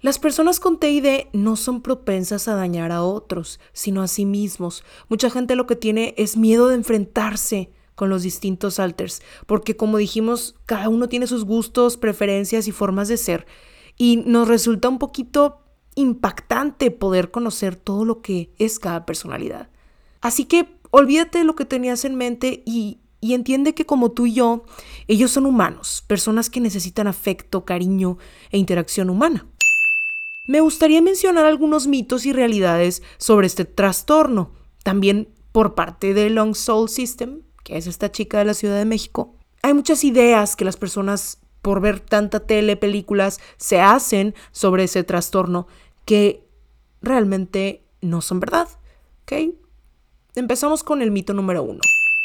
Las 0.00 0.18
personas 0.18 0.60
con 0.60 0.78
TID 0.78 1.28
no 1.32 1.56
son 1.56 1.80
propensas 1.80 2.48
a 2.48 2.54
dañar 2.54 2.92
a 2.92 3.02
otros, 3.02 3.60
sino 3.72 4.02
a 4.02 4.08
sí 4.08 4.26
mismos. 4.26 4.84
Mucha 5.08 5.30
gente 5.30 5.56
lo 5.56 5.66
que 5.66 5.76
tiene 5.76 6.14
es 6.18 6.36
miedo 6.36 6.68
de 6.68 6.74
enfrentarse 6.74 7.70
con 7.94 8.10
los 8.10 8.22
distintos 8.22 8.78
alters, 8.78 9.22
porque 9.46 9.76
como 9.76 9.98
dijimos, 9.98 10.56
cada 10.66 10.88
uno 10.88 11.08
tiene 11.08 11.26
sus 11.26 11.44
gustos, 11.44 11.96
preferencias 11.96 12.68
y 12.68 12.72
formas 12.72 13.08
de 13.08 13.16
ser, 13.16 13.46
y 13.96 14.18
nos 14.18 14.48
resulta 14.48 14.88
un 14.88 14.98
poquito 14.98 15.60
impactante 15.94 16.90
poder 16.90 17.30
conocer 17.30 17.76
todo 17.76 18.04
lo 18.04 18.20
que 18.20 18.52
es 18.58 18.78
cada 18.78 19.06
personalidad. 19.06 19.68
Así 20.20 20.44
que 20.44 20.68
olvídate 20.90 21.38
de 21.38 21.44
lo 21.44 21.54
que 21.54 21.64
tenías 21.64 22.04
en 22.04 22.16
mente 22.16 22.62
y, 22.66 22.98
y 23.20 23.34
entiende 23.34 23.74
que 23.74 23.86
como 23.86 24.12
tú 24.12 24.26
y 24.26 24.34
yo, 24.34 24.64
ellos 25.06 25.30
son 25.30 25.46
humanos, 25.46 26.04
personas 26.06 26.50
que 26.50 26.60
necesitan 26.60 27.06
afecto, 27.06 27.64
cariño 27.64 28.18
e 28.50 28.58
interacción 28.58 29.10
humana. 29.10 29.46
Me 30.46 30.60
gustaría 30.60 31.00
mencionar 31.00 31.46
algunos 31.46 31.86
mitos 31.86 32.26
y 32.26 32.32
realidades 32.32 33.02
sobre 33.16 33.46
este 33.46 33.64
trastorno, 33.64 34.52
también 34.82 35.28
por 35.52 35.74
parte 35.74 36.12
del 36.12 36.34
Long 36.34 36.54
Soul 36.54 36.88
System, 36.88 37.40
que 37.64 37.76
es 37.76 37.88
esta 37.88 38.12
chica 38.12 38.38
de 38.38 38.44
la 38.44 38.54
Ciudad 38.54 38.78
de 38.78 38.84
México, 38.84 39.34
hay 39.62 39.74
muchas 39.74 40.04
ideas 40.04 40.54
que 40.54 40.64
las 40.64 40.76
personas 40.76 41.38
por 41.64 41.80
ver 41.80 41.98
tanta 41.98 42.40
tele, 42.40 42.76
películas, 42.76 43.40
se 43.56 43.80
hacen 43.80 44.34
sobre 44.52 44.84
ese 44.84 45.02
trastorno 45.02 45.66
que 46.04 46.44
realmente 47.00 47.82
no 48.02 48.20
son 48.20 48.38
verdad. 48.38 48.68
¿Ok? 49.22 49.54
Empezamos 50.34 50.84
con 50.84 51.00
el 51.00 51.10
mito 51.10 51.32
número 51.32 51.62
uno. 51.62 51.80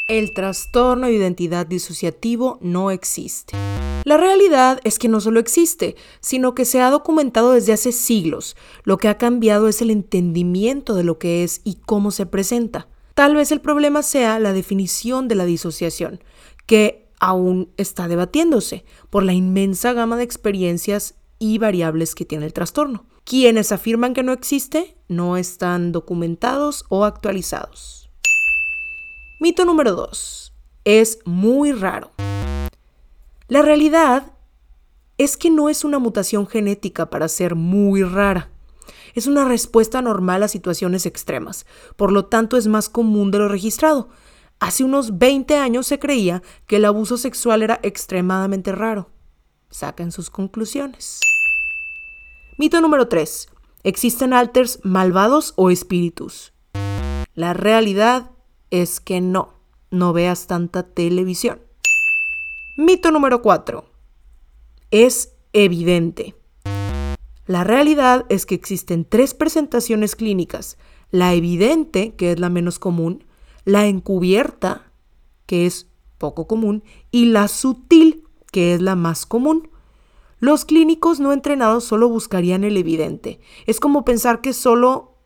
El 0.08 0.34
trastorno 0.34 1.06
de 1.06 1.14
identidad 1.14 1.66
disociativo 1.66 2.58
no 2.60 2.90
existe. 2.90 3.56
La 4.04 4.18
realidad 4.18 4.80
es 4.84 4.98
que 4.98 5.08
no 5.08 5.20
solo 5.20 5.40
existe, 5.40 5.96
sino 6.20 6.54
que 6.54 6.66
se 6.66 6.82
ha 6.82 6.90
documentado 6.90 7.52
desde 7.52 7.72
hace 7.72 7.92
siglos. 7.92 8.56
Lo 8.84 8.98
que 8.98 9.08
ha 9.08 9.16
cambiado 9.16 9.68
es 9.68 9.80
el 9.80 9.90
entendimiento 9.90 10.94
de 10.94 11.04
lo 11.04 11.18
que 11.18 11.44
es 11.44 11.62
y 11.64 11.76
cómo 11.76 12.10
se 12.10 12.26
presenta. 12.26 12.88
Tal 13.20 13.34
vez 13.34 13.52
el 13.52 13.60
problema 13.60 14.02
sea 14.02 14.38
la 14.38 14.54
definición 14.54 15.28
de 15.28 15.34
la 15.34 15.44
disociación, 15.44 16.24
que 16.64 17.06
aún 17.20 17.70
está 17.76 18.08
debatiéndose 18.08 18.86
por 19.10 19.24
la 19.24 19.34
inmensa 19.34 19.92
gama 19.92 20.16
de 20.16 20.22
experiencias 20.22 21.16
y 21.38 21.58
variables 21.58 22.14
que 22.14 22.24
tiene 22.24 22.46
el 22.46 22.54
trastorno. 22.54 23.04
Quienes 23.24 23.72
afirman 23.72 24.14
que 24.14 24.22
no 24.22 24.32
existe 24.32 24.96
no 25.08 25.36
están 25.36 25.92
documentados 25.92 26.86
o 26.88 27.04
actualizados. 27.04 28.08
Mito 29.38 29.66
número 29.66 29.92
2. 29.92 30.54
Es 30.86 31.18
muy 31.26 31.72
raro. 31.72 32.12
La 33.48 33.60
realidad 33.60 34.32
es 35.18 35.36
que 35.36 35.50
no 35.50 35.68
es 35.68 35.84
una 35.84 35.98
mutación 35.98 36.46
genética 36.46 37.10
para 37.10 37.28
ser 37.28 37.54
muy 37.54 38.02
rara. 38.02 38.48
Es 39.14 39.26
una 39.26 39.44
respuesta 39.44 40.02
normal 40.02 40.42
a 40.42 40.48
situaciones 40.48 41.06
extremas, 41.06 41.66
por 41.96 42.12
lo 42.12 42.26
tanto 42.26 42.56
es 42.56 42.66
más 42.66 42.88
común 42.88 43.30
de 43.30 43.38
lo 43.38 43.48
registrado. 43.48 44.08
Hace 44.60 44.84
unos 44.84 45.18
20 45.18 45.56
años 45.56 45.86
se 45.86 45.98
creía 45.98 46.42
que 46.66 46.76
el 46.76 46.84
abuso 46.84 47.16
sexual 47.16 47.62
era 47.62 47.80
extremadamente 47.82 48.72
raro. 48.72 49.10
Saquen 49.70 50.12
sus 50.12 50.30
conclusiones. 50.30 51.20
Mito 52.58 52.80
número 52.80 53.08
3. 53.08 53.48
¿Existen 53.84 54.34
alters 54.34 54.80
malvados 54.82 55.54
o 55.56 55.70
espíritus? 55.70 56.52
La 57.34 57.54
realidad 57.54 58.32
es 58.70 59.00
que 59.00 59.20
no. 59.20 59.54
No 59.90 60.12
veas 60.12 60.46
tanta 60.46 60.82
televisión. 60.82 61.60
Mito 62.76 63.10
número 63.10 63.40
4. 63.40 63.84
Es 64.90 65.34
evidente. 65.52 66.34
La 67.50 67.64
realidad 67.64 68.26
es 68.28 68.46
que 68.46 68.54
existen 68.54 69.04
tres 69.04 69.34
presentaciones 69.34 70.14
clínicas, 70.14 70.78
la 71.10 71.34
evidente, 71.34 72.14
que 72.14 72.30
es 72.30 72.38
la 72.38 72.48
menos 72.48 72.78
común, 72.78 73.24
la 73.64 73.88
encubierta, 73.88 74.92
que 75.46 75.66
es 75.66 75.88
poco 76.16 76.46
común, 76.46 76.84
y 77.10 77.24
la 77.24 77.48
sutil, 77.48 78.22
que 78.52 78.72
es 78.72 78.80
la 78.80 78.94
más 78.94 79.26
común. 79.26 79.68
Los 80.38 80.64
clínicos 80.64 81.18
no 81.18 81.32
entrenados 81.32 81.82
solo 81.82 82.08
buscarían 82.08 82.62
el 82.62 82.76
evidente. 82.76 83.40
Es 83.66 83.80
como 83.80 84.04
pensar 84.04 84.42
que 84.42 84.52
solo 84.52 85.16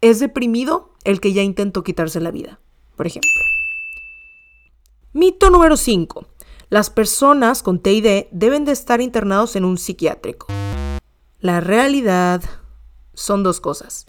es 0.00 0.18
deprimido 0.18 0.94
el 1.04 1.20
que 1.20 1.32
ya 1.32 1.44
intentó 1.44 1.84
quitarse 1.84 2.18
la 2.20 2.32
vida, 2.32 2.58
por 2.96 3.06
ejemplo. 3.06 3.30
Mito 5.12 5.48
número 5.48 5.76
5. 5.76 6.26
Las 6.70 6.90
personas 6.90 7.62
con 7.62 7.78
TID 7.78 8.24
deben 8.32 8.64
de 8.64 8.72
estar 8.72 9.00
internados 9.00 9.54
en 9.54 9.64
un 9.64 9.78
psiquiátrico. 9.78 10.48
La 11.40 11.60
realidad 11.60 12.42
son 13.14 13.42
dos 13.42 13.62
cosas. 13.62 14.04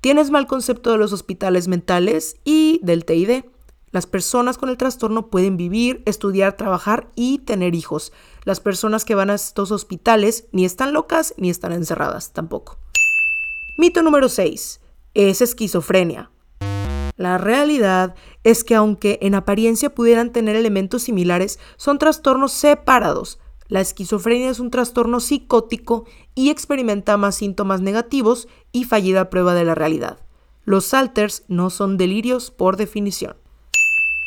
Tienes 0.00 0.32
mal 0.32 0.48
concepto 0.48 0.90
de 0.90 0.98
los 0.98 1.12
hospitales 1.12 1.68
mentales 1.68 2.34
y 2.44 2.80
del 2.82 3.04
TID. 3.04 3.44
Las 3.92 4.06
personas 4.06 4.58
con 4.58 4.68
el 4.68 4.76
trastorno 4.76 5.30
pueden 5.30 5.56
vivir, 5.56 6.02
estudiar, 6.04 6.56
trabajar 6.56 7.12
y 7.14 7.38
tener 7.38 7.76
hijos. 7.76 8.12
Las 8.42 8.58
personas 8.58 9.04
que 9.04 9.14
van 9.14 9.30
a 9.30 9.34
estos 9.34 9.70
hospitales 9.70 10.48
ni 10.50 10.64
están 10.64 10.92
locas 10.92 11.32
ni 11.36 11.48
están 11.48 11.70
encerradas 11.70 12.32
tampoco. 12.32 12.80
Mito 13.76 14.02
número 14.02 14.28
6. 14.28 14.80
Es 15.14 15.40
esquizofrenia. 15.40 16.32
La 17.16 17.38
realidad 17.38 18.16
es 18.42 18.64
que 18.64 18.74
aunque 18.74 19.20
en 19.22 19.36
apariencia 19.36 19.94
pudieran 19.94 20.32
tener 20.32 20.56
elementos 20.56 21.02
similares, 21.02 21.60
son 21.76 22.00
trastornos 22.00 22.50
separados. 22.50 23.38
La 23.68 23.82
esquizofrenia 23.82 24.48
es 24.48 24.60
un 24.60 24.70
trastorno 24.70 25.20
psicótico 25.20 26.06
y 26.34 26.48
experimenta 26.48 27.18
más 27.18 27.36
síntomas 27.36 27.82
negativos 27.82 28.48
y 28.72 28.84
fallida 28.84 29.28
prueba 29.28 29.52
de 29.52 29.64
la 29.64 29.74
realidad. 29.74 30.18
Los 30.64 30.94
alters 30.94 31.44
no 31.48 31.68
son 31.68 31.98
delirios 31.98 32.50
por 32.50 32.78
definición. 32.78 33.36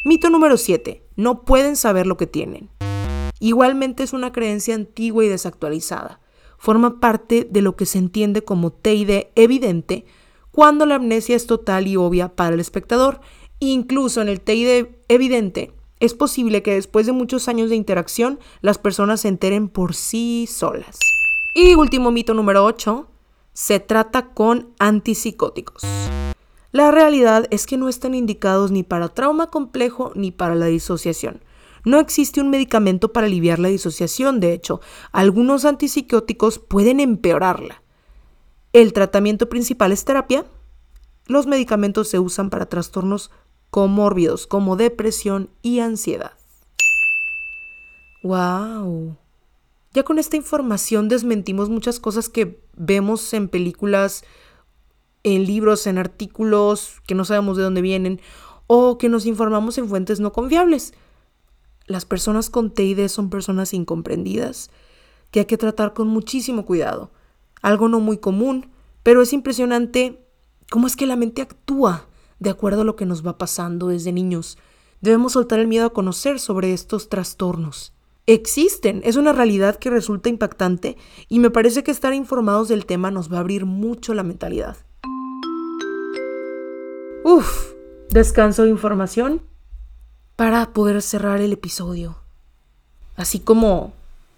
Mito 0.05 0.29
número 0.29 0.57
7. 0.57 1.03
No 1.15 1.41
pueden 1.41 1.75
saber 1.75 2.05
lo 2.05 2.17
que 2.17 2.27
tienen. 2.27 2.69
Igualmente 3.39 4.03
es 4.03 4.13
una 4.13 4.31
creencia 4.31 4.75
antigua 4.75 5.25
y 5.25 5.27
desactualizada. 5.27 6.19
Forma 6.59 6.99
parte 6.99 7.47
de 7.49 7.63
lo 7.63 7.75
que 7.75 7.87
se 7.87 7.97
entiende 7.97 8.43
como 8.43 8.71
TID 8.71 9.25
evidente 9.33 10.05
cuando 10.51 10.85
la 10.85 10.95
amnesia 10.95 11.35
es 11.35 11.47
total 11.47 11.87
y 11.87 11.95
obvia 11.97 12.35
para 12.35 12.53
el 12.53 12.59
espectador. 12.59 13.21
Incluso 13.59 14.21
en 14.21 14.29
el 14.29 14.41
TID 14.41 14.85
evidente 15.07 15.73
es 16.01 16.15
posible 16.15 16.63
que 16.63 16.73
después 16.73 17.05
de 17.05 17.11
muchos 17.13 17.47
años 17.47 17.69
de 17.69 17.75
interacción 17.77 18.39
las 18.61 18.79
personas 18.79 19.21
se 19.21 19.27
enteren 19.27 19.69
por 19.69 19.93
sí 19.93 20.47
solas. 20.51 20.97
Y 21.53 21.75
último 21.75 22.11
mito 22.11 22.33
número 22.33 22.65
8, 22.65 23.07
se 23.53 23.79
trata 23.79 24.33
con 24.33 24.73
antipsicóticos. 24.79 25.83
La 26.71 26.89
realidad 26.89 27.45
es 27.51 27.67
que 27.67 27.77
no 27.77 27.87
están 27.87 28.15
indicados 28.15 28.71
ni 28.71 28.81
para 28.81 29.09
trauma 29.09 29.47
complejo 29.47 30.11
ni 30.15 30.31
para 30.31 30.55
la 30.55 30.65
disociación. 30.65 31.43
No 31.85 31.99
existe 31.99 32.41
un 32.41 32.49
medicamento 32.49 33.13
para 33.13 33.27
aliviar 33.27 33.59
la 33.59 33.67
disociación, 33.67 34.39
de 34.39 34.53
hecho, 34.53 34.81
algunos 35.11 35.65
antipsicóticos 35.65 36.57
pueden 36.57 36.99
empeorarla. 36.99 37.83
El 38.73 38.93
tratamiento 38.93 39.49
principal 39.49 39.91
es 39.91 40.03
terapia. 40.03 40.45
Los 41.27 41.45
medicamentos 41.45 42.07
se 42.07 42.17
usan 42.17 42.49
para 42.49 42.67
trastornos 42.67 43.29
comórbidos 43.71 44.45
como 44.45 44.75
depresión 44.75 45.49
y 45.61 45.79
ansiedad. 45.79 46.33
¡Wow! 48.21 49.17
Ya 49.93 50.03
con 50.03 50.19
esta 50.19 50.37
información 50.37 51.09
desmentimos 51.09 51.69
muchas 51.69 51.99
cosas 51.99 52.29
que 52.29 52.61
vemos 52.75 53.33
en 53.33 53.49
películas, 53.49 54.23
en 55.23 55.45
libros, 55.45 55.87
en 55.87 55.97
artículos 55.97 57.01
que 57.07 57.15
no 57.15 57.25
sabemos 57.25 57.57
de 57.57 57.63
dónde 57.63 57.81
vienen 57.81 58.21
o 58.67 58.97
que 58.97 59.09
nos 59.09 59.25
informamos 59.25 59.77
en 59.77 59.89
fuentes 59.89 60.19
no 60.19 60.31
confiables. 60.31 60.93
Las 61.87 62.05
personas 62.05 62.49
con 62.49 62.71
TID 62.71 63.07
son 63.07 63.29
personas 63.29 63.73
incomprendidas 63.73 64.69
que 65.31 65.39
hay 65.39 65.45
que 65.45 65.57
tratar 65.57 65.93
con 65.93 66.07
muchísimo 66.07 66.65
cuidado. 66.65 67.11
Algo 67.61 67.89
no 67.89 67.99
muy 67.99 68.17
común, 68.17 68.69
pero 69.03 69.21
es 69.21 69.33
impresionante 69.33 70.25
cómo 70.69 70.87
es 70.87 70.95
que 70.95 71.05
la 71.05 71.15
mente 71.15 71.41
actúa 71.41 72.07
de 72.41 72.49
acuerdo 72.49 72.81
a 72.81 72.83
lo 72.83 72.95
que 72.95 73.05
nos 73.05 73.25
va 73.25 73.37
pasando 73.37 73.87
desde 73.87 74.11
niños. 74.11 74.57
Debemos 74.99 75.33
soltar 75.33 75.59
el 75.59 75.67
miedo 75.67 75.85
a 75.85 75.93
conocer 75.93 76.39
sobre 76.39 76.73
estos 76.73 77.07
trastornos. 77.07 77.93
Existen, 78.25 79.01
es 79.03 79.15
una 79.15 79.31
realidad 79.31 79.77
que 79.77 79.91
resulta 79.91 80.27
impactante 80.27 80.97
y 81.29 81.39
me 81.39 81.51
parece 81.51 81.83
que 81.83 81.91
estar 81.91 82.13
informados 82.13 82.67
del 82.67 82.87
tema 82.87 83.11
nos 83.11 83.31
va 83.31 83.37
a 83.37 83.39
abrir 83.41 83.65
mucho 83.65 84.15
la 84.15 84.23
mentalidad. 84.23 84.75
Uf, 87.23 87.73
descanso 88.09 88.63
de 88.63 88.71
información 88.71 89.43
para 90.35 90.73
poder 90.73 91.03
cerrar 91.03 91.41
el 91.41 91.53
episodio. 91.53 92.17
Así 93.17 93.39
como 93.39 93.93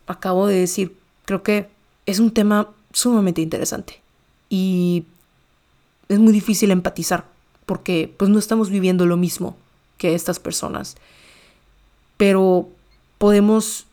acabo 0.08 0.48
de 0.48 0.60
decir, 0.60 0.98
creo 1.24 1.42
que 1.42 1.70
es 2.06 2.20
un 2.20 2.32
tema 2.32 2.70
sumamente 2.92 3.42
interesante 3.42 4.02
y 4.50 5.06
es 6.10 6.20
muy 6.20 6.34
difícil 6.34 6.72
empatizar 6.72 7.33
porque 7.66 8.14
pues 8.18 8.30
no 8.30 8.40
estamos 8.40 8.70
viviendo 8.70 9.06
lo 9.06 9.18
mismo 9.18 9.58
que 9.98 10.16
estas 10.16 10.40
personas. 10.40 10.96
Pero 12.18 12.70
podemos 13.18 13.86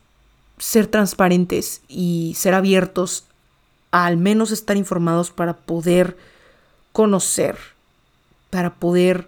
ser 0.57 0.87
transparentes 0.87 1.81
y 1.87 2.33
ser 2.37 2.53
abiertos 2.53 3.25
a 3.91 4.05
al 4.05 4.17
menos 4.17 4.51
estar 4.51 4.77
informados 4.77 5.31
para 5.31 5.57
poder 5.57 6.17
conocer, 6.91 7.57
para 8.49 8.75
poder 8.75 9.27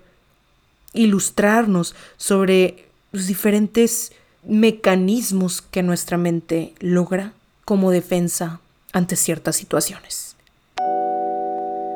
ilustrarnos 0.94 1.96
sobre 2.18 2.88
los 3.12 3.28
diferentes 3.28 4.12
mecanismos 4.44 5.62
que 5.62 5.84
nuestra 5.84 6.18
mente 6.18 6.74
logra 6.80 7.34
como 7.66 7.92
defensa 7.92 8.60
ante 8.92 9.16
ciertas 9.16 9.56
situaciones. 9.56 10.23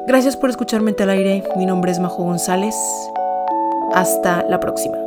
Gracias 0.08 0.38
por 0.38 0.50
escucharme 0.50 0.96
al 0.98 1.10
aire. 1.10 1.44
Mi 1.58 1.66
nombre 1.66 1.92
es 1.92 2.00
Majo 2.00 2.24
González. 2.24 2.74
Hasta 3.94 4.42
la 4.48 4.58
próxima. 4.58 5.07